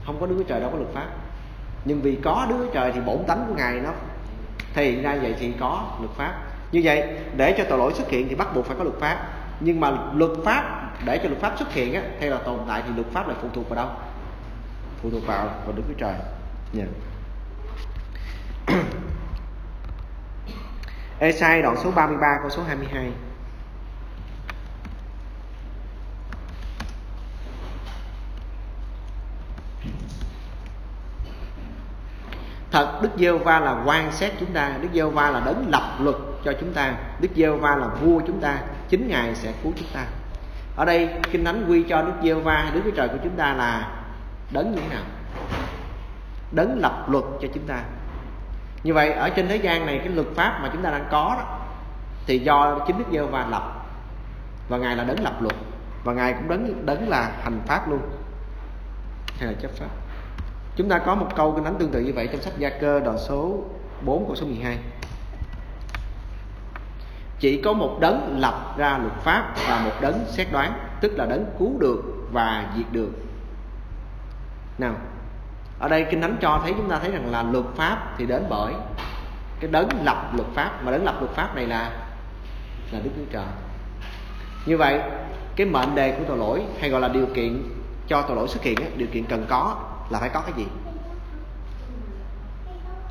[0.06, 0.17] không?
[0.19, 1.08] Có đức chúa trời đâu có luật pháp.
[1.86, 3.91] Nhưng vì có đức chúa trời thì bổn tánh của ngài nó
[4.74, 6.43] thể hiện ra vậy thì có luật pháp.
[6.71, 9.28] Như vậy, để cho tội lỗi xuất hiện thì bắt buộc phải có luật pháp.
[9.60, 12.84] Nhưng mà luật pháp, để cho luật pháp xuất hiện á hay là tồn tại
[12.88, 13.89] thì luật pháp lại phụ thuộc vào đâu?
[15.02, 16.15] Phụ thuộc vào vào đức chúa trời.
[16.76, 16.89] Yeah.
[21.21, 23.12] Esai đoạn số 33 câu số 22
[32.71, 35.97] Thật, Đức Giêsu va là quan xét chúng ta, Đức Giêsu va là đấng lập
[35.99, 38.57] luật cho chúng ta, Đức Giêsu va là vua chúng ta,
[38.89, 40.05] Chính Ngài sẽ cứu chúng ta.
[40.75, 43.53] Ở đây, Kinh Thánh quy cho Đức Giêsu va Đức Chúa Trời của chúng ta
[43.53, 43.91] là
[44.51, 45.03] đấng như thế nào?
[46.51, 47.84] Đấng lập luật cho chúng ta.
[48.83, 51.35] Như vậy ở trên thế gian này Cái luật pháp mà chúng ta đang có
[51.37, 51.59] đó
[52.27, 53.85] Thì do chính Đức Giêsu va lập
[54.69, 55.55] Và Ngài là đấng lập luật
[56.03, 58.01] Và Ngài cũng đấng, đấng là hành pháp luôn
[59.39, 59.89] Hay là chấp pháp
[60.75, 62.99] Chúng ta có một câu kinh thánh tương tự như vậy trong sách Gia Cơ
[62.99, 63.63] đoạn số
[64.05, 64.77] 4 câu số 12.
[67.39, 71.25] Chỉ có một đấng lập ra luật pháp và một đấng xét đoán, tức là
[71.25, 73.11] đấng cứu được và diệt được.
[74.77, 74.95] Nào,
[75.81, 78.45] ở đây kinh thánh cho thấy chúng ta thấy rằng là luật pháp thì đến
[78.49, 78.73] bởi
[79.59, 81.91] cái đấng lập luật pháp mà đấng lập luật pháp này là
[82.91, 83.45] là Đức Chúa Trời.
[84.65, 85.01] Như vậy,
[85.55, 87.63] cái mệnh đề của tội lỗi hay gọi là điều kiện
[88.07, 89.75] cho tội lỗi xuất hiện điều kiện cần có
[90.09, 90.65] là phải có cái gì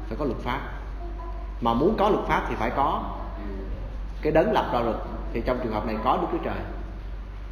[0.08, 0.60] phải có luật pháp
[1.60, 3.02] mà muốn có luật pháp thì phải có
[4.22, 4.96] cái đấng lập ra luật
[5.32, 6.58] thì trong trường hợp này có đức chúa trời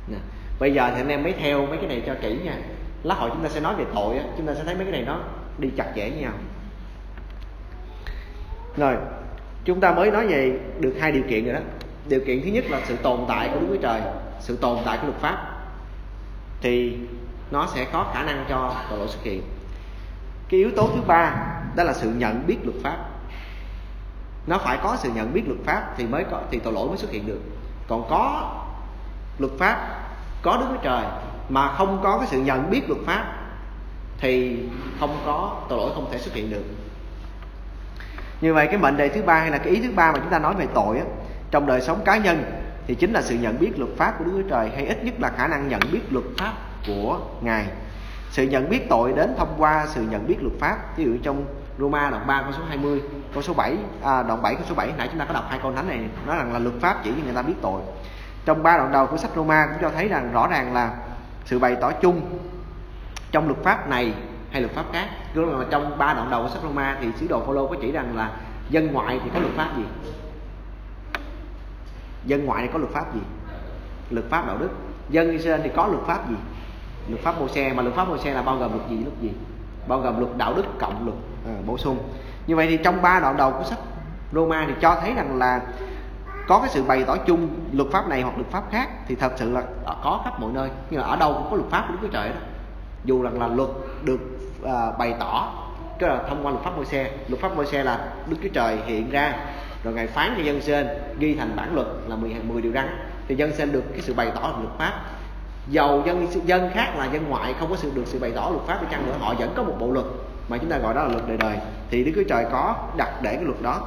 [0.09, 0.18] nè.
[0.59, 2.57] bây giờ thì anh em mới theo mấy cái này cho kỹ nha
[3.03, 4.93] lát hồi chúng ta sẽ nói về tội á, chúng ta sẽ thấy mấy cái
[4.93, 5.19] này nó
[5.59, 6.33] đi chặt chẽ với nhau.
[8.77, 8.97] Rồi,
[9.65, 11.61] chúng ta mới nói về được hai điều kiện rồi đó.
[12.09, 14.01] Điều kiện thứ nhất là sự tồn tại của đức chúa trời,
[14.41, 15.47] sự tồn tại của luật pháp.
[16.61, 16.99] Thì
[17.51, 19.43] nó sẽ có khả năng cho tội lỗi xuất hiện.
[20.49, 21.33] Cái yếu tố thứ ba,
[21.77, 22.99] đó là sự nhận biết luật pháp.
[24.47, 26.97] Nó phải có sự nhận biết luật pháp thì mới có, thì tội lỗi mới
[26.97, 27.41] xuất hiện được.
[27.89, 28.53] Còn có
[29.39, 30.01] luật pháp,
[30.43, 31.05] có đức chúa trời
[31.49, 33.25] mà không có cái sự nhận biết luật pháp
[34.21, 34.59] thì
[35.01, 36.65] không có tội lỗi không thể xuất hiện được.
[38.41, 40.31] Như vậy cái mệnh đề thứ ba hay là cái ý thứ ba mà chúng
[40.31, 41.05] ta nói về tội á,
[41.51, 42.45] trong đời sống cá nhân
[42.87, 45.15] thì chính là sự nhận biết luật pháp của Đức Chúa Trời hay ít nhất
[45.21, 46.53] là khả năng nhận biết luật pháp
[46.87, 47.67] của Ngài.
[48.31, 50.97] Sự nhận biết tội đến thông qua sự nhận biết luật pháp.
[50.97, 51.45] Ví dụ trong
[51.79, 53.03] Roma đoạn 3 câu số 20
[53.35, 55.59] câu số 7 à, đoạn 7 câu số 7 nãy chúng ta có đọc hai
[55.63, 57.81] câu thánh này nói rằng là luật pháp chỉ cho người ta biết tội.
[58.45, 60.97] Trong ba đoạn đầu của sách Roma cũng cho thấy rằng rõ ràng là
[61.49, 62.21] sự bày tỏ chung
[63.33, 64.13] trong luật pháp này
[64.51, 65.09] hay luật pháp khác.
[65.35, 67.93] Cứ là trong ba đoạn đầu của sách Roma thì sứ đồ Phaolô có chỉ
[67.93, 68.31] rằng là
[68.71, 69.83] dân ngoại thì có luật pháp gì?
[72.25, 73.21] Dân ngoại thì có luật pháp gì?
[74.11, 74.71] Luật pháp đạo đức.
[75.11, 76.37] Dân Israel thì có luật pháp gì?
[77.09, 78.96] Luật pháp mô xe mà luật pháp mô xe là bao gồm luật gì?
[78.96, 79.31] Luật gì?
[79.88, 81.99] Bao gồm luật đạo đức cộng luật à, bổ sung.
[82.46, 83.79] Như vậy thì trong ba đoạn đầu của sách
[84.33, 85.61] Roma thì cho thấy rằng là
[86.49, 89.33] có cái sự bày tỏ chung luật pháp này hoặc luật pháp khác thì thật
[89.37, 89.63] sự là
[90.03, 90.71] có khắp mọi nơi.
[90.90, 92.40] Nhưng mà ở đâu cũng có luật pháp của Đức Chúa Trời đó.
[93.05, 93.69] Dù rằng là luật
[94.03, 94.21] được
[94.65, 95.53] à, bày tỏ
[95.99, 98.49] cái là thông qua luật pháp môi xe luật pháp môi xe là Đức Chúa
[98.49, 99.35] Trời hiện ra
[99.85, 100.87] rồi ngài phán cho dân sên
[101.19, 102.88] ghi thành bản luật là 10, 10 điều răn.
[103.29, 104.92] Thì dân sên được cái sự bày tỏ luật pháp.
[105.69, 108.63] Dầu dân dân khác là dân ngoại không có sự được sự bày tỏ luật
[108.67, 110.07] pháp đi chăng nữa họ vẫn có một bộ luật
[110.49, 111.57] mà chúng ta gọi đó là luật đời đời.
[111.90, 113.81] Thì Đức Chúa Trời có đặt để cái luật đó.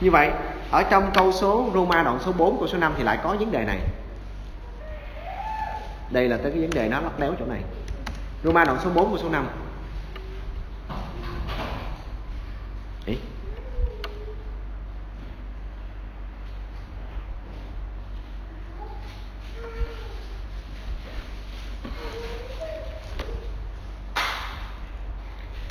[0.00, 0.30] Như vậy
[0.70, 3.52] ở trong câu số Roma đoạn số 4 câu số 5 thì lại có vấn
[3.52, 3.80] đề này.
[6.10, 7.60] Đây là tới cái vấn đề nó lắc léo chỗ này.
[8.44, 9.48] Roma đoạn số 4 câu số 5
[13.06, 13.16] Ý.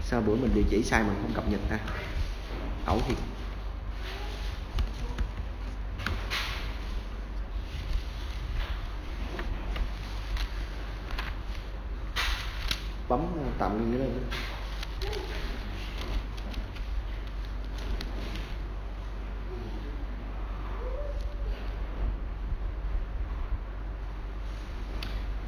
[0.03, 1.77] sao bữa mình địa chỉ sai mình không cập nhật ta?
[2.85, 3.38] Ẩu thiệt.
[13.60, 14.10] Tạm như thế này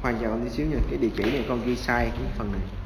[0.02, 0.78] khoan chờ con tí xíu nha.
[0.90, 2.81] Cái địa chỉ này con ghi sai cái phần này.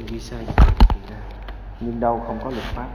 [0.00, 0.46] Ghi sai
[1.80, 2.88] nhưng đâu không có luật pháp.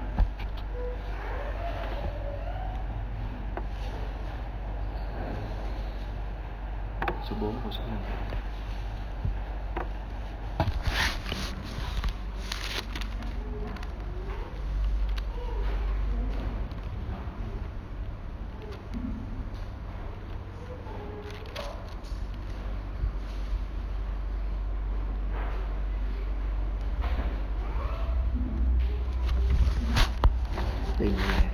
[7.30, 7.98] Số 4 của số 5
[31.00, 31.48] đi về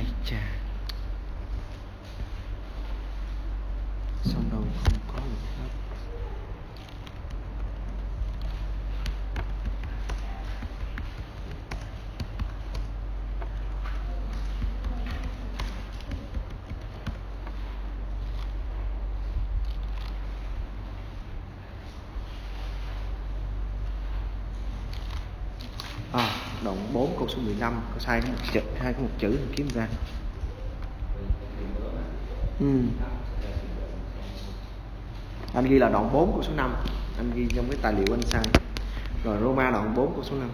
[0.00, 0.42] ai chà
[4.24, 5.70] xong đâu không có luật pháp
[26.12, 26.30] À,
[26.70, 29.68] đoạn 4 câu số 15 có sai một chữ, hai có một chữ mình kiếm
[29.74, 29.88] ra.
[32.60, 32.66] Ừ.
[35.54, 36.74] Anh ghi là đoạn 4 câu số 5.
[37.16, 38.44] Anh ghi trong cái tài liệu anh sai.
[39.24, 40.48] Rồi Roma đoạn 4 câu số 5.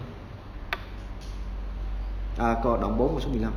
[2.37, 3.53] À, đoạn 4 câu số 15.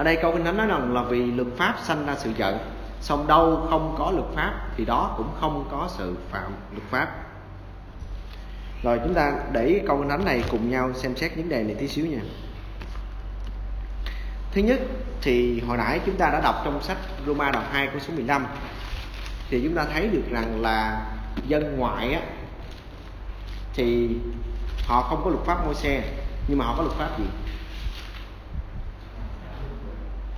[0.00, 2.58] Ở đây câu kinh thánh nói rằng là vì luật pháp sanh ra sự giận,
[3.00, 7.08] song đâu không có luật pháp thì đó cũng không có sự phạm luật pháp.
[8.82, 11.74] Rồi chúng ta để câu kinh thánh này cùng nhau xem xét vấn đề này
[11.74, 12.20] tí xíu nha.
[14.52, 14.80] Thứ nhất,
[15.22, 18.46] thì hồi nãy chúng ta đã đọc trong sách Roma đoạn 2 của số 15
[19.50, 21.06] thì chúng ta thấy được rằng là
[21.46, 22.20] dân ngoại á,
[23.74, 24.08] thì
[24.86, 26.02] họ không có luật pháp môi xe
[26.48, 27.24] nhưng mà họ có luật pháp gì?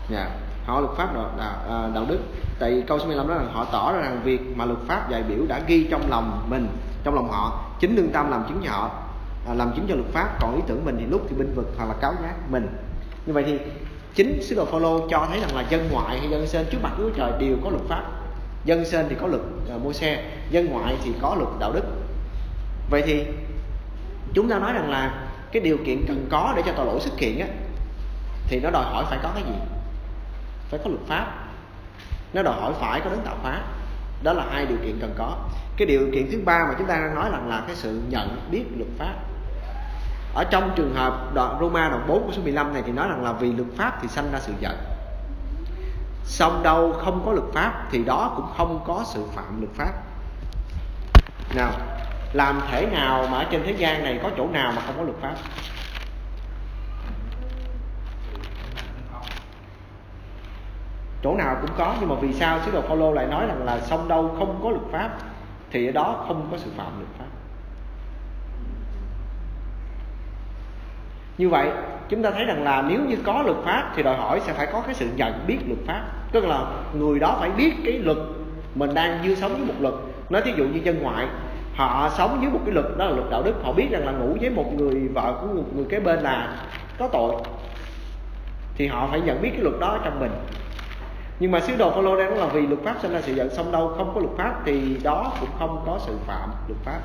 [0.08, 0.30] Dạ.
[0.64, 2.18] Họ luật pháp đạo, đạo, à, à, đạo đức.
[2.58, 5.22] Tại câu số 15 đó là họ tỏ ra rằng việc mà luật pháp dạy
[5.22, 6.68] biểu đã ghi trong lòng mình
[7.04, 8.90] trong lòng họ chính lương tâm làm chứng cho họ
[9.48, 10.28] à, làm chứng cho luật pháp.
[10.40, 12.68] Còn ý tưởng mình thì lúc thì binh vực hoặc là cáo giác mình.
[13.26, 13.58] Như vậy thì
[14.14, 16.92] chính sứ đồ Phaolô cho thấy rằng là dân ngoại hay dân sên trước mặt
[16.98, 18.02] Chúa Trời đều có luật pháp.
[18.64, 19.42] Dân sên thì có luật
[19.76, 21.84] uh, mua xe dân ngoại thì có luật đạo đức.
[22.90, 23.24] Vậy thì
[24.34, 27.18] chúng ta nói rằng là cái điều kiện cần có để cho tội lỗi xuất
[27.18, 27.46] hiện á
[28.48, 29.71] thì nó đòi hỏi phải có cái gì?
[30.72, 31.26] Phải có luật pháp.
[32.32, 33.60] Nó đòi hỏi phải có đấng tạo hóa.
[34.22, 35.36] Đó là hai điều kiện cần có.
[35.76, 38.40] Cái điều kiện thứ ba mà chúng ta đang nói rằng là cái sự nhận
[38.50, 39.14] biết luật pháp.
[40.34, 43.24] Ở trong trường hợp đoạn Roma đoạn 4 của số 15 này thì nói rằng
[43.24, 44.76] là vì luật pháp thì sanh ra sự giận.
[46.24, 49.92] Song đâu không có luật pháp thì đó cũng không có sự phạm luật pháp.
[51.54, 51.72] Nào,
[52.32, 55.02] làm thể nào mà ở trên thế gian này có chỗ nào mà không có
[55.02, 55.34] luật pháp?
[61.22, 63.80] Chỗ nào cũng có, nhưng mà vì sao sứ đồ Phaolô lại nói rằng là
[63.80, 65.10] song đâu không có luật pháp,
[65.70, 67.26] thì ở đó không có sự phạm luật pháp.
[71.38, 71.70] Như vậy,
[72.08, 74.66] chúng ta thấy rằng là nếu như có luật pháp thì đòi hỏi sẽ phải
[74.72, 76.02] có cái sự nhận biết luật pháp.
[76.32, 76.64] Tức là
[76.94, 78.18] người đó phải biết cái luật
[78.74, 79.94] mình đang dư sống với một luật.
[80.30, 81.26] Nói thí dụ như dân ngoại,
[81.74, 83.54] họ sống với một cái luật, đó là luật đạo đức.
[83.62, 86.56] Họ biết rằng là ngủ với một người vợ của một người kế bên là
[86.98, 87.34] có tội.
[88.74, 90.30] Thì họ phải nhận biết cái luật đó trong mình
[91.40, 93.72] nhưng mà sứ đồ Phaolô đang là vì luật pháp sinh ra sự giận xong
[93.72, 97.00] đâu không có luật pháp thì đó cũng không có sự phạm luật pháp.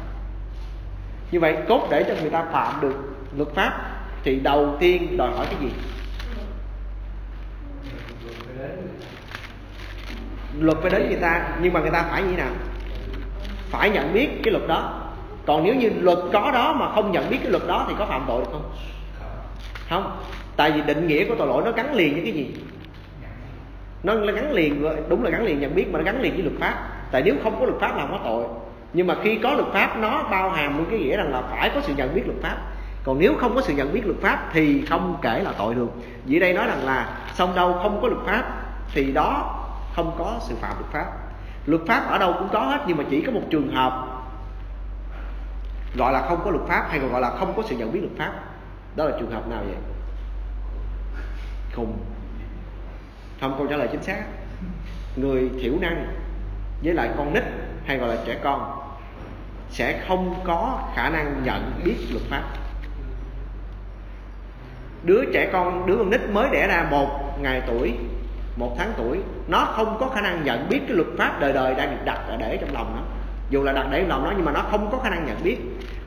[1.32, 2.96] Như vậy, cốt để cho người ta phạm được
[3.38, 3.82] luật pháp
[4.24, 5.70] thì đầu tiên đòi hỏi cái gì?
[10.60, 12.52] Luật phải đến người ta, nhưng mà người ta phải như thế nào?
[13.70, 15.02] Phải nhận biết cái luật đó.
[15.46, 18.06] Còn nếu như luật có đó mà không nhận biết cái luật đó thì có
[18.06, 18.72] phạm tội được không?
[19.90, 20.20] Không.
[20.56, 22.56] Tại vì định nghĩa của tội lỗi nó gắn liền với cái gì?
[24.04, 26.56] Nó gắn liền, đúng là gắn liền nhận biết mà nó gắn liền với luật
[26.60, 26.76] pháp.
[27.12, 28.44] Tại nếu không có luật pháp là không có tội.
[28.94, 31.82] Nhưng mà khi có luật pháp, nó bao hàm cái nghĩa rằng là phải có
[31.82, 32.58] sự nhận biết luật pháp.
[33.04, 35.90] Còn nếu không có sự nhận biết luật pháp thì không kể là tội được.
[36.26, 38.44] Vì đây nói rằng là, xong đâu không có luật pháp
[38.94, 39.56] thì đó
[39.96, 41.12] không có sự phạm luật pháp.
[41.66, 44.08] Luật pháp ở đâu cũng có hết, nhưng mà chỉ có một trường hợp
[45.98, 48.00] gọi là không có luật pháp hay còn gọi là không có sự nhận biết
[48.00, 48.34] luật pháp.
[48.96, 49.76] Đó là trường hợp nào vậy?
[51.76, 51.94] Khùng
[53.42, 54.24] không, câu trả lời chính xác
[55.16, 56.08] người thiểu năng
[56.84, 57.44] với lại con nít
[57.86, 58.80] hay gọi là trẻ con
[59.70, 62.44] sẽ không có khả năng nhận biết luật pháp.
[65.04, 67.94] Đứa trẻ con, đứa con nít mới đẻ ra một ngày tuổi,
[68.56, 71.76] một tháng tuổi, nó không có khả năng nhận biết cái luật pháp đời đời
[71.76, 73.02] đang được đặt để trong lòng nó.
[73.50, 75.44] Dù là đặt để trong lòng nó, nhưng mà nó không có khả năng nhận
[75.44, 75.58] biết.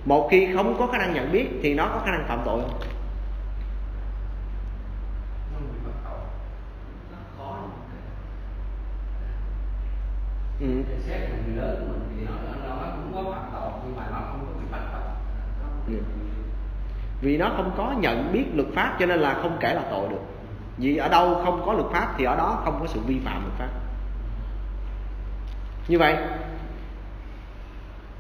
[0.05, 2.61] Một khi không có khả năng nhận biết thì nó có khả năng phạm tội
[2.61, 2.81] không?
[10.61, 10.66] Ừ.
[11.06, 12.32] xét người lớn của mình thì nó,
[12.68, 15.02] nó, nó cũng có phạm tội nhưng mà nó không có bị bắt tội
[15.86, 16.02] ừ.
[17.20, 20.08] vì nó không có nhận biết luật pháp cho nên là không kể là tội
[20.08, 20.20] được.
[20.76, 23.42] Vì ở đâu không có luật pháp thì ở đó không có sự vi phạm
[23.42, 23.68] luật pháp.
[25.88, 26.16] Như vậy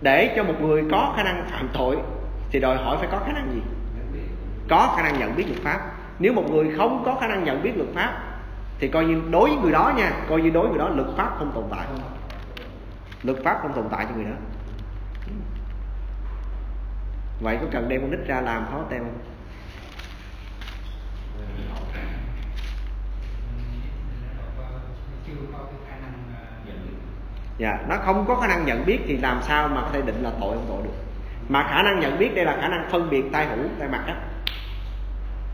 [0.00, 1.98] để cho một người có khả năng phạm tội
[2.50, 3.60] thì đòi hỏi phải có khả năng gì?
[4.68, 5.80] Có khả năng nhận biết luật pháp.
[6.18, 8.22] Nếu một người không có khả năng nhận biết luật pháp
[8.78, 11.08] thì coi như đối với người đó nha coi như đối với người đó luật
[11.16, 11.86] pháp không tồn tại
[13.22, 14.36] luật pháp không tồn tại cho người đó.
[17.40, 19.18] Vậy có cần đem con nít ra làm khó tem không?
[27.58, 30.22] Dạ nó không có khả năng nhận biết thì làm sao mà có thể định
[30.22, 30.94] là tội không tội được.
[31.48, 34.02] Mà khả năng nhận biết đây là khả năng phân biệt tai hữu, tai mặt
[34.06, 34.16] á.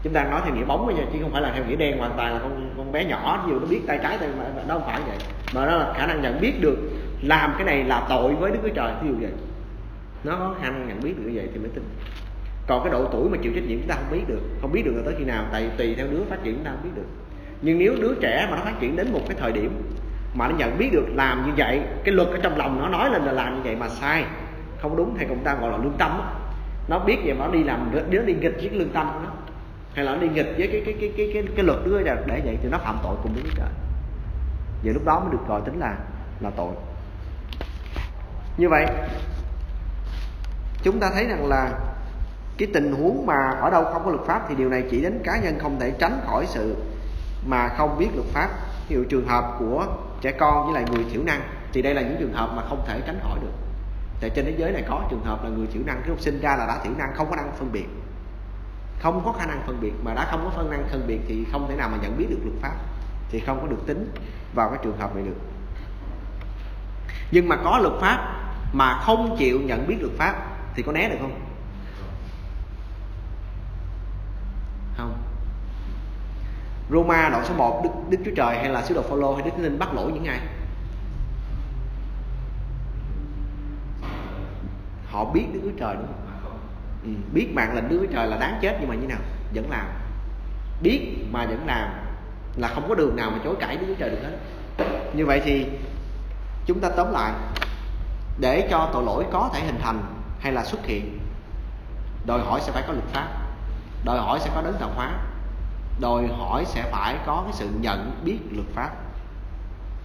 [0.02, 2.12] Chúng ta nói theo nghĩa bóng nha chứ không phải là theo nghĩa đen, hoàn
[2.16, 4.82] toàn là con con bé nhỏ, ví dụ nó biết tay trái tay mà đâu
[4.86, 5.16] phải vậy.
[5.54, 6.78] Mà nó là khả năng nhận biết được
[7.22, 9.32] làm cái này là tội với đức chúa trời ví dụ vậy.
[10.24, 11.84] Nó có khả năng nhận biết được như vậy thì mới tin.
[12.66, 14.82] Còn cái độ tuổi mà chịu trách nhiệm chúng ta không biết được không biết
[14.84, 16.96] được là tới khi nào tại tùy theo đứa phát triển chúng ta không biết
[16.96, 17.06] được.
[17.62, 19.82] Nhưng nếu đứa trẻ mà nó phát triển đến một cái thời điểm
[20.34, 23.10] mà nó nhận biết được làm như vậy cái luật ở trong lòng nó nói
[23.10, 24.24] lên là làm như vậy mà sai
[24.78, 26.32] không đúng hay chúng ta gọi là lương tâm đó.
[26.88, 29.20] nó biết vậy mà nó đi làm đứa đi nghịch với cái lương tâm của
[29.24, 29.30] nó.
[29.94, 32.40] Hay là nó đi nghịch với cái cái cái cái cái, cái luật đứa để
[32.44, 33.68] vậy thì nó phạm tội cùng với trời.
[34.84, 35.96] Vậy lúc đó mới được gọi tính là
[36.40, 36.72] là tội
[38.56, 38.86] như vậy,
[40.82, 41.70] chúng ta thấy rằng là
[42.58, 45.20] cái tình huống mà ở đâu không có luật pháp thì điều này chỉ đến
[45.24, 46.76] cá nhân không thể tránh khỏi sự
[47.46, 48.48] mà không biết luật pháp.
[48.88, 49.86] Ví dụ trường hợp của
[50.20, 51.40] trẻ con với lại người thiểu năng,
[51.72, 53.52] thì đây là những trường hợp mà không thể tránh khỏi được.
[54.20, 56.40] Tại trên thế giới này có trường hợp là người thiểu năng khi lúc sinh
[56.40, 57.86] ra là đã thiểu năng, không có năng phân biệt.
[59.00, 61.46] Không có khả năng phân biệt, mà đã không có phân năng phân biệt thì
[61.52, 62.74] không thể nào mà nhận biết được luật pháp,
[63.30, 64.12] thì không có được tính
[64.54, 65.36] vào cái trường hợp này được.
[67.30, 68.45] Nhưng mà có luật pháp
[68.76, 70.34] mà không chịu nhận biết luật pháp
[70.74, 71.40] thì có né được không?
[74.96, 75.22] Không.
[76.90, 79.50] Roma đoạn số 1 Đức, Đức Chúa Trời hay là sứ đồ Phaolô hay Đức
[79.50, 80.40] Thánh Linh bắt lỗi những ai?
[85.10, 86.58] Họ biết Đức Chúa Trời đúng không?
[87.02, 89.20] Ừ, biết mạng lệnh Đức Chúa Trời là đáng chết nhưng mà như nào?
[89.54, 89.86] Vẫn làm.
[90.82, 91.88] Biết mà vẫn làm
[92.56, 94.38] là không có đường nào mà chối cãi Đức Chúa Trời được hết.
[95.14, 95.66] Như vậy thì
[96.66, 97.32] chúng ta tóm lại
[98.38, 100.02] để cho tội lỗi có thể hình thành
[100.40, 101.18] hay là xuất hiện.
[102.26, 103.28] Đòi hỏi sẽ phải có luật pháp,
[104.04, 105.10] đòi hỏi sẽ có đấng tạo hóa,
[106.00, 108.90] đòi hỏi sẽ phải có cái sự nhận biết luật pháp.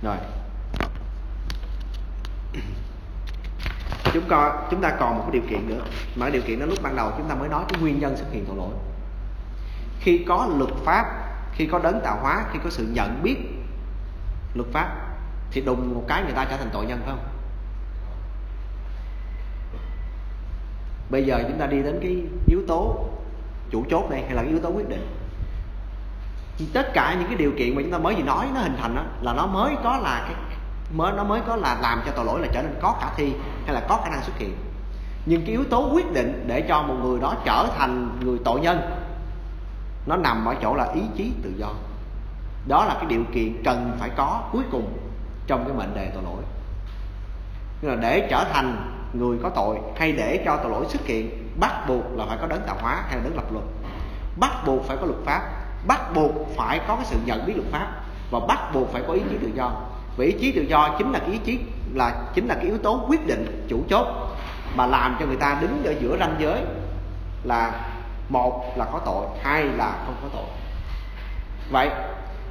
[0.03, 0.17] Rồi.
[4.13, 5.81] Chúng ta chúng ta còn một cái điều kiện nữa,
[6.15, 8.17] mà cái điều kiện đó lúc ban đầu chúng ta mới nói cái nguyên nhân
[8.17, 8.73] xuất hiện tội lỗi.
[9.99, 11.05] Khi có luật pháp,
[11.53, 13.37] khi có đấng tạo hóa, khi có sự nhận biết
[14.55, 14.97] luật pháp,
[15.51, 17.30] thì đùng một cái người ta trở thành tội nhân, phải không?
[21.11, 23.05] Bây giờ chúng ta đi đến cái yếu tố
[23.71, 25.07] chủ chốt đây hay là cái yếu tố quyết định.
[26.73, 28.95] Tất cả những cái điều kiện mà chúng ta mới vừa nói, nó hình thành
[28.95, 30.35] đó là nó mới có là cái,
[30.93, 33.33] mới, nó mới có là làm cho tội lỗi là trở nên có khả thi,
[33.65, 34.55] hay là có khả năng xuất hiện.
[35.25, 38.59] Nhưng cái yếu tố quyết định để cho một người đó trở thành người tội
[38.59, 38.81] nhân,
[40.05, 41.69] nó nằm ở chỗ là ý chí tự do.
[42.67, 44.97] Đó là cái điều kiện cần phải có cuối cùng
[45.47, 46.43] trong cái mệnh đề tội lỗi.
[47.81, 51.51] Tức là để trở thành người có tội hay để cho tội lỗi xuất hiện,
[51.59, 53.65] bắt buộc là phải có đấng tạo hóa hay là đấng lập luật
[54.35, 55.41] bắt buộc phải có luật pháp,
[55.87, 57.87] bắt buộc phải có cái sự nhận biết luật pháp,
[58.31, 59.71] và bắt buộc phải có ý chí tự do.
[60.17, 61.59] Vì ý chí tự do chính là cái ý chí,
[61.93, 64.07] là chính là cái yếu tố quyết định chủ chốt
[64.75, 66.61] mà làm cho người ta đứng ở giữa ranh giới
[67.43, 67.71] là
[68.29, 70.45] một là có tội, hai là không có tội.
[71.71, 71.89] Vậy,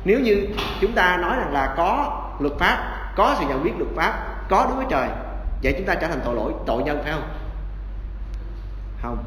[0.04, 0.46] nếu như
[0.80, 2.78] chúng ta nói rằng là có luật pháp,
[3.16, 4.12] có sự nhận biết luật pháp,
[4.48, 5.08] có đối với Trời
[5.62, 7.28] vậy chúng ta trở thành tội lỗi tội nhân phải không?
[9.02, 9.24] Không.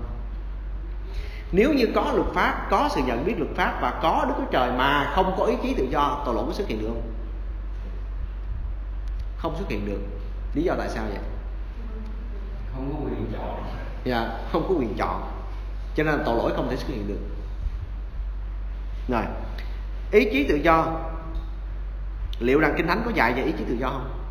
[1.52, 4.52] Nếu như có luật pháp có sự nhận biết luật pháp và có Đức Chúa
[4.52, 7.12] Trời mà không có ý chí tự do tội lỗi có xuất hiện được không?
[9.38, 10.00] Không xuất hiện được.
[10.54, 11.18] Lý do tại sao vậy?
[12.74, 13.64] Không có quyền chọn.
[14.04, 15.32] Dạ không có quyền chọn.
[15.96, 17.20] Cho nên tội lỗi không thể xuất hiện được.
[19.10, 19.24] Rồi.
[20.12, 21.00] Ý chí tự do.
[22.40, 24.23] Liệu rằng kinh thánh có dạy về ý chí tự do không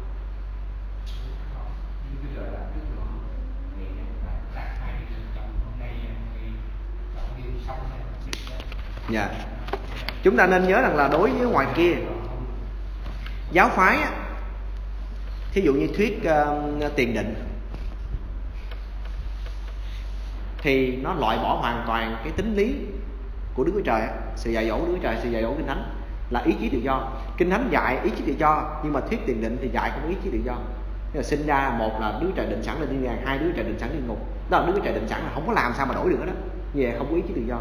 [9.12, 9.28] dạ.
[10.22, 11.92] Chúng ta nên nhớ rằng là đối với ngoài kia
[13.52, 14.10] giáo phái á,
[15.52, 17.34] thí dụ như thuyết uh, tiền định
[20.58, 22.74] thì nó loại bỏ hoàn toàn cái tính lý
[23.54, 24.02] của Đức Chúa Trời
[24.36, 25.94] sự dạy dỗ của Đức Chúa Trời sự dạy dỗ kinh thánh
[26.30, 27.08] là ý chí tự do.
[27.38, 30.08] Kinh thánh dạy ý chí tự do nhưng mà thuyết tiền định thì dạy không
[30.08, 30.54] ý chí tự do.
[31.12, 33.52] Thế là sinh ra một là Đức Trời định sẵn là thiên đàng hai đứa
[33.52, 34.18] Trời định sẵn địa ngục.
[34.50, 36.32] Đó là đứa Trời định sẵn là không có làm sao mà đổi được đó
[36.74, 37.58] về không có ý chí tự do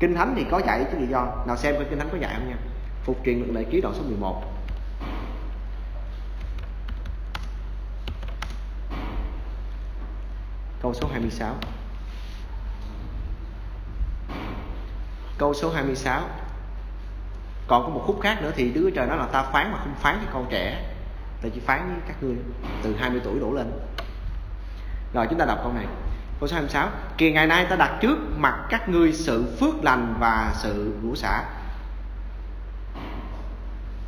[0.00, 1.44] kinh thánh thì có dạy chứ lý do.
[1.46, 2.56] Nào xem coi kinh thánh có dạy không nha.
[3.04, 4.42] Phục truyền luật lệ ký đoạn số 11
[10.82, 11.54] câu số 26
[15.38, 16.22] câu số 26
[17.66, 19.94] còn có một khúc khác nữa thì đứa Trời nói là ta phán mà không
[19.94, 20.94] phán với con trẻ.
[21.42, 22.36] Ta chỉ phán với các ngươi
[22.82, 23.72] từ 20 tuổi đổ lên.
[25.14, 25.86] Rồi chúng ta đọc câu này
[26.40, 30.14] câu số 26 kìa ngày nay ta đặt trước mặt các ngươi sự phước lành
[30.20, 31.44] và sự rủa xả.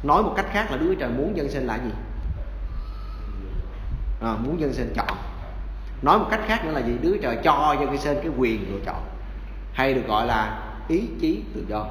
[0.03, 1.91] Nói một cách khác là Đức Trời muốn dân sinh là gì?
[4.23, 5.17] À, muốn dân sinh chọn.
[6.03, 6.93] Nói một cách khác nữa là gì?
[7.03, 9.05] Đức Trời cho dân sinh cái quyền lựa chọn
[9.73, 11.87] hay được gọi là ý chí tự do.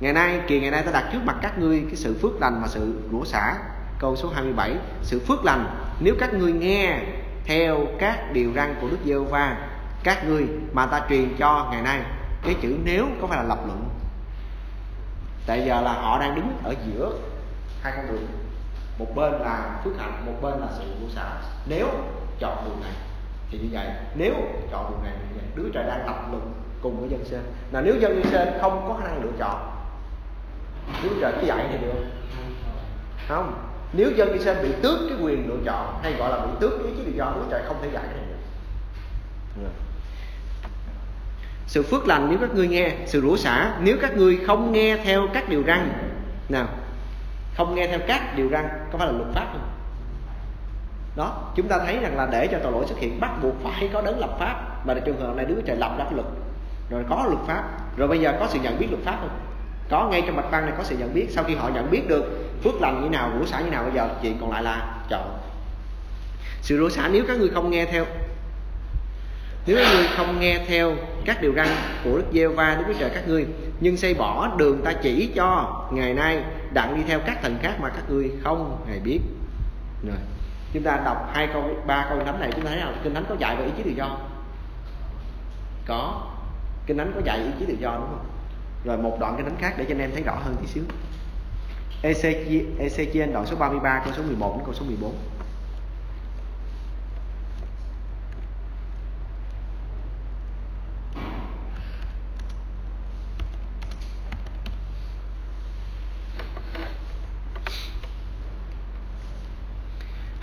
[0.00, 2.58] Ngày nay kỳ ngày nay ta đặt trước mặt các ngươi cái sự phước lành
[2.62, 3.54] và sự rủa xả.
[3.98, 5.66] Câu số 27 sự phước lành
[6.00, 7.00] nếu các ngươi nghe
[7.44, 9.56] theo các điều răn của Đức Giêsu va
[10.04, 12.00] các ngươi mà ta truyền cho ngày nay.
[12.42, 13.88] Cái chữ nếu có phải là lập luận?
[15.46, 17.12] Tại giờ là họ đang đứng ở giữa
[17.82, 18.26] hai con đường.
[18.98, 21.30] Một bên là phước hạnh, một bên là sự vô xả
[21.66, 21.88] nếu
[22.38, 22.92] chọn đường này
[23.50, 23.86] thì như vậy.
[24.14, 24.34] Nếu
[24.70, 25.44] chọn đường này thì như vậy.
[25.54, 27.40] Đứa trời đang lập luận cùng với dân sên.
[27.72, 29.70] Là nếu dân sên không có khả năng lựa chọn,
[31.02, 32.04] đứa trời cứ dạy thì được.
[33.28, 33.54] Không
[33.96, 36.86] nếu dân Israel bị tước cái quyền lựa chọn, hay gọi là bị tước cái
[36.86, 38.36] ý chí tự do Đức trời không thể giải cái này được.
[39.62, 39.68] Dạ.
[41.66, 44.96] Sự phước lành nếu các ngươi nghe, sự rủa xả nếu các ngươi không nghe
[45.04, 45.92] theo các điều răn.
[46.48, 46.66] Nào,
[47.56, 49.68] không nghe theo các điều răn, có phải là luật pháp không?
[51.16, 53.90] Đó, chúng ta thấy rằng là để cho tội lỗi xuất hiện, bắt buộc phải
[53.92, 54.86] có đấng lập pháp.
[54.86, 56.26] Mà trường hợp này đứa trời lập ra cái luật,
[56.90, 57.64] rồi có luật pháp.
[57.96, 59.38] Rồi bây giờ có sự nhận biết luật pháp không?
[59.90, 61.26] Có ngay trong mạch văn này có sự nhận biết.
[61.30, 62.24] Sau khi họ nhận biết được
[62.64, 65.38] phước lành như nào, rủa xả như nào, bây giờ chuyện còn lại là chọn.
[66.62, 68.04] Sự rủa xả nếu các ngươi không nghe theo,
[69.66, 71.68] nếu các ngươi không nghe theo các điều răn
[72.04, 73.46] của Đức giê va Đức Chúa Trời các ngươi,
[73.80, 77.74] nhưng xây bỏ đường ta chỉ cho ngày nay, đặng đi theo các thần khác
[77.80, 79.20] mà các ngươi không hề biết.
[80.06, 80.16] Rồi,
[80.72, 83.24] chúng ta đọc hai câu, ba câu thánh này, chúng ta thấy là kinh thánh
[83.28, 84.18] có dạy về ý chí tự do.
[85.86, 86.22] Có,
[86.86, 88.26] kinh thánh có dạy ý chí tự do, đúng không?
[88.84, 90.84] rồi một đoạn cái đánh khác để cho anh em thấy rõ hơn tí xíu.
[92.02, 95.14] Ecg Ezechiel đoạn số 33 câu số 11 đến câu số 14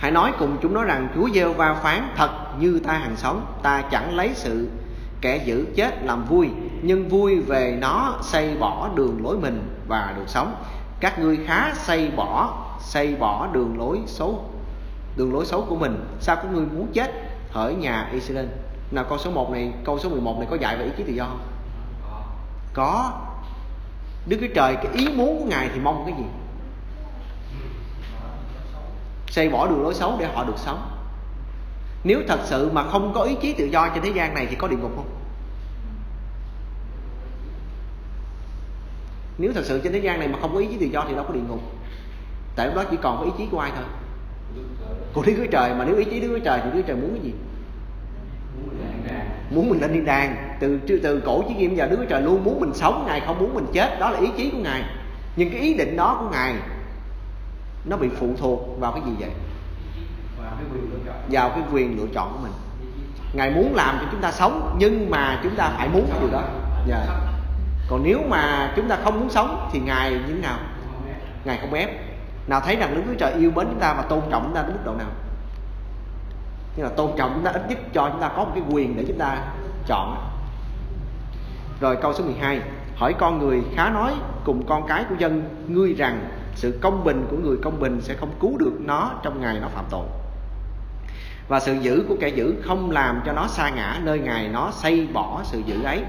[0.02, 3.58] Hãy nói cùng chúng nó rằng, Chúa gieo va phán thật như ta hàng sống,
[3.62, 4.68] Ta chẳng lấy sự
[5.20, 6.48] kẻ giữ chết làm vui
[6.82, 10.54] nhưng vui về nó xây bỏ đường lối mình và được sống.
[11.00, 14.44] Các ngươi khá xây bỏ xây bỏ đường lối xấu,
[15.16, 16.04] đường lối xấu của mình.
[16.20, 17.10] Sao các ngươi muốn chết?
[17.50, 18.46] Hỡi nhà Israel.
[18.90, 21.12] Nào, câu số 1 này, câu số 11 này có dạy về ý chí tự
[21.12, 21.40] do không?
[22.74, 23.12] Có.
[24.26, 26.24] Đức Chúa Trời, cái ý muốn của Ngài thì mong cái gì?
[29.26, 30.88] Xây bỏ đường lối xấu để họ được sống.
[32.04, 34.56] Nếu thật sự mà không có ý chí tự do trên thế gian này thì
[34.56, 35.21] có địa ngục không?
[39.38, 41.14] Nếu thật sự trên thế gian này mà không có ý chí tự do thì
[41.14, 41.60] đâu có địa ngục.
[42.56, 43.84] Tại lúc đó chỉ còn có ý chí của ai thôi.
[45.14, 46.96] Của Đức Chúa Trời mà nếu ý chí Đức Chúa Trời thì Đức Chúa Trời
[46.96, 47.32] muốn cái gì?
[49.50, 50.56] Muốn mình lên thiên đàng.
[50.60, 53.38] Từ từ cổ chí kim giờ Đức Chúa Trời luôn muốn mình sống ngài không
[53.38, 54.00] muốn mình chết.
[54.00, 54.82] Đó là ý chí của ngài.
[55.36, 56.54] Nhưng cái ý định đó của ngài
[57.84, 59.30] nó bị phụ thuộc vào cái gì vậy?
[61.30, 62.32] Vào cái quyền lựa chọn.
[62.32, 62.52] Của mình.
[63.32, 66.42] Ngài muốn làm cho chúng ta sống nhưng mà chúng ta phải muốn điều đó.
[66.88, 67.31] Yeah.
[67.92, 70.58] Còn nếu mà chúng ta không muốn sống thì ngài như thế nào?
[71.44, 71.90] Ngài không ép.
[72.46, 74.62] Nào thấy rằng Đức Chúa Trời yêu mến chúng ta và tôn trọng chúng ta
[74.62, 75.08] đến mức độ nào?
[76.76, 78.96] Nhưng là tôn trọng chúng ta ít nhất cho chúng ta có một cái quyền
[78.96, 79.38] để chúng ta
[79.86, 80.16] chọn.
[81.80, 82.60] Rồi câu số 12
[82.96, 84.12] hỏi con người khá nói
[84.44, 88.14] cùng con cái của dân, ngươi rằng sự công bình của người công bình sẽ
[88.14, 90.06] không cứu được nó trong ngày nó phạm tội.
[91.48, 94.70] Và sự giữ của kẻ giữ không làm cho nó sa ngã nơi ngày nó
[94.70, 96.02] xây bỏ sự giữ ấy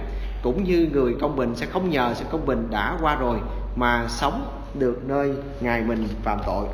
[0.44, 3.38] cũng như người công bình sẽ không nhờ sự công bình đã qua rồi
[3.76, 4.46] mà sống
[4.80, 6.66] được nơi ngài mình phạm tội.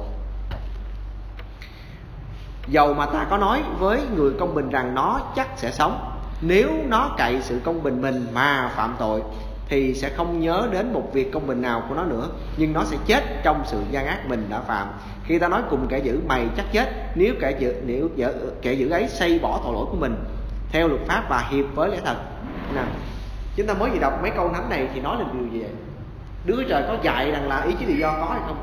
[2.67, 6.11] Dầu mà ta có nói với người công bình rằng nó chắc sẽ sống,
[6.41, 9.22] nếu nó cậy sự công bình mình mà phạm tội,
[9.67, 12.84] thì sẽ không nhớ đến một việc công bình nào của nó nữa, nhưng nó
[12.84, 14.88] sẽ chết trong sự gian ác mình đã phạm.
[15.24, 18.09] Khi ta nói cùng kẻ giữ mày chắc chết, nếu kẻ giữ nếu
[18.61, 20.15] kẻ giữ ấy xây bỏ tội lỗi của mình,
[20.72, 22.15] theo luật pháp và hiệp với lẽ thật.
[22.76, 22.82] Nè
[23.60, 25.70] chúng ta mới vừa đọc mấy câu thánh này thì nói là điều gì vậy?
[26.45, 28.57] Đứa trời có dạy rằng là ý chí tự do có hay không?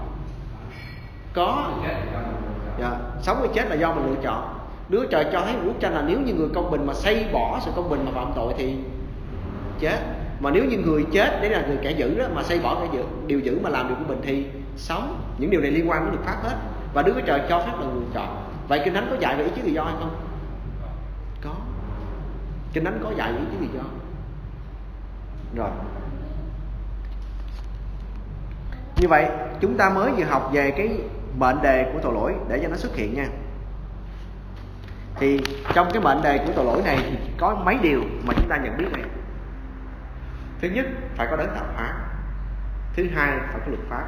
[1.34, 1.70] Có.
[2.80, 2.90] Dạ.
[3.22, 4.58] sống hay chết là do mình lựa chọn.
[4.88, 7.60] Đứa trời cho thấy bức tranh là nếu như người công bình mà xây bỏ
[7.64, 8.76] sự công bình mà phạm tội thì
[9.80, 9.98] chết.
[10.40, 12.88] Mà nếu như người chết đấy là người kẻ giữ đó mà xây bỏ kẻ
[12.92, 15.20] giữ điều giữ mà làm điều của mình thì sống.
[15.38, 16.56] Những điều này liên quan đến luật pháp hết.
[16.94, 18.36] Và đứa trời cho phép là người chọn.
[18.68, 20.16] Vậy kinh thánh có dạy về ý chí tự do hay không?
[21.44, 21.50] Có.
[22.72, 23.84] Kinh thánh có dạy về ý chí tự do
[25.56, 25.70] rồi.
[28.96, 29.28] Như vậy,
[29.60, 31.00] chúng ta mới vừa học về cái
[31.38, 33.26] mệnh đề của tội lỗi để cho nó xuất hiện nha.
[35.16, 35.40] Thì
[35.74, 38.56] trong cái mệnh đề của tội lỗi này thì có mấy điều mà chúng ta
[38.56, 39.02] nhận biết này.
[40.60, 40.86] Thứ nhất,
[41.16, 41.94] phải có đấng tạo hóa.
[42.94, 44.06] Thứ hai, phải có luật pháp.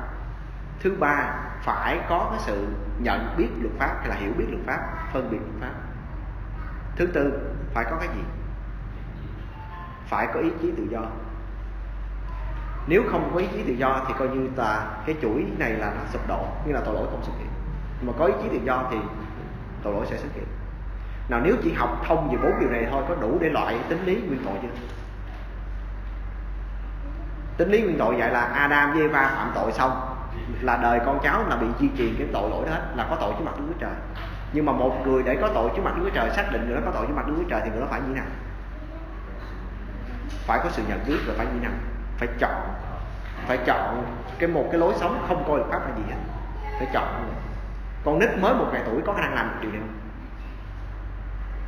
[0.81, 2.67] Thứ ba, phải có cái sự
[2.99, 5.75] nhận biết luật pháp hay là hiểu biết luật pháp, phân biệt luật pháp.
[6.97, 7.33] Thứ tư,
[7.75, 8.23] phải có cái gì?
[10.07, 11.01] Phải có ý chí tự do
[12.89, 15.87] nếu không có ý chí tự do thì coi như là cái chuỗi này là
[15.87, 17.49] nó sụp đổ như là tội lỗi không xuất hiện.
[18.03, 18.97] Mà có ý chí tự do thì
[19.83, 20.45] tội lỗi sẽ xuất hiện.
[21.29, 24.05] Nào, nếu chỉ học thông về bốn điều này thôi, có đủ để loại tính
[24.05, 24.69] lý nguyên tội chưa?
[27.57, 30.17] Tính lý nguyên tội vậy là Adam với Eva phạm tội xong,
[30.61, 33.17] là đời con cháu là bị di truyền cái tội lỗi đó hết, là có
[33.21, 33.95] tội trước mặt Đức Chúa Trời.
[34.53, 36.77] Nhưng mà một người để có tội trước mặt Đức Chúa Trời, xác định người
[36.77, 38.27] đó có tội trước mặt Đức Chúa Trời thì người đó phải như nào?
[40.29, 41.73] Phải có sự nhận biết và phải như nào?
[42.19, 42.75] Phải chọn
[43.47, 44.05] phải chọn
[44.39, 46.17] cái một cái lối sống không coi luật pháp là gì hết.
[46.79, 47.31] Phải chọn
[48.05, 49.81] con nít mới một ngày tuổi có khả năng làm được điều này.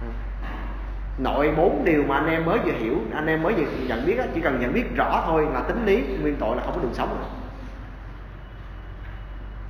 [0.00, 0.12] Không
[1.18, 4.16] nội bốn điều mà anh em mới vừa hiểu, anh em mới vừa nhận biết
[4.34, 6.94] chỉ cần nhận biết rõ thôi là tính lý, nguyên tội là không có đường
[6.94, 7.28] sống rồi.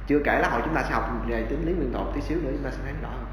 [0.07, 2.39] Chưa kể là hồi chúng ta sẽ học về tính lý, nguyên tội tí xíu
[2.43, 3.27] nữa, chúng ta sẽ thấy rõ hơn.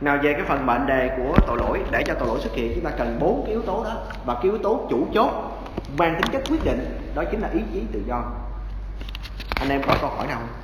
[0.00, 2.72] Nào về cái phần mệnh đề của tội lỗi, để cho tội lỗi xuất hiện,
[2.74, 3.96] chúng ta cần bốn cái yếu tố đó.
[4.24, 5.51] Và cái yếu tố chủ chốt
[5.96, 8.22] mang tính chất quyết định, đó chính là ý chí tự do.
[9.60, 10.61] Anh em có câu hỏi nào không?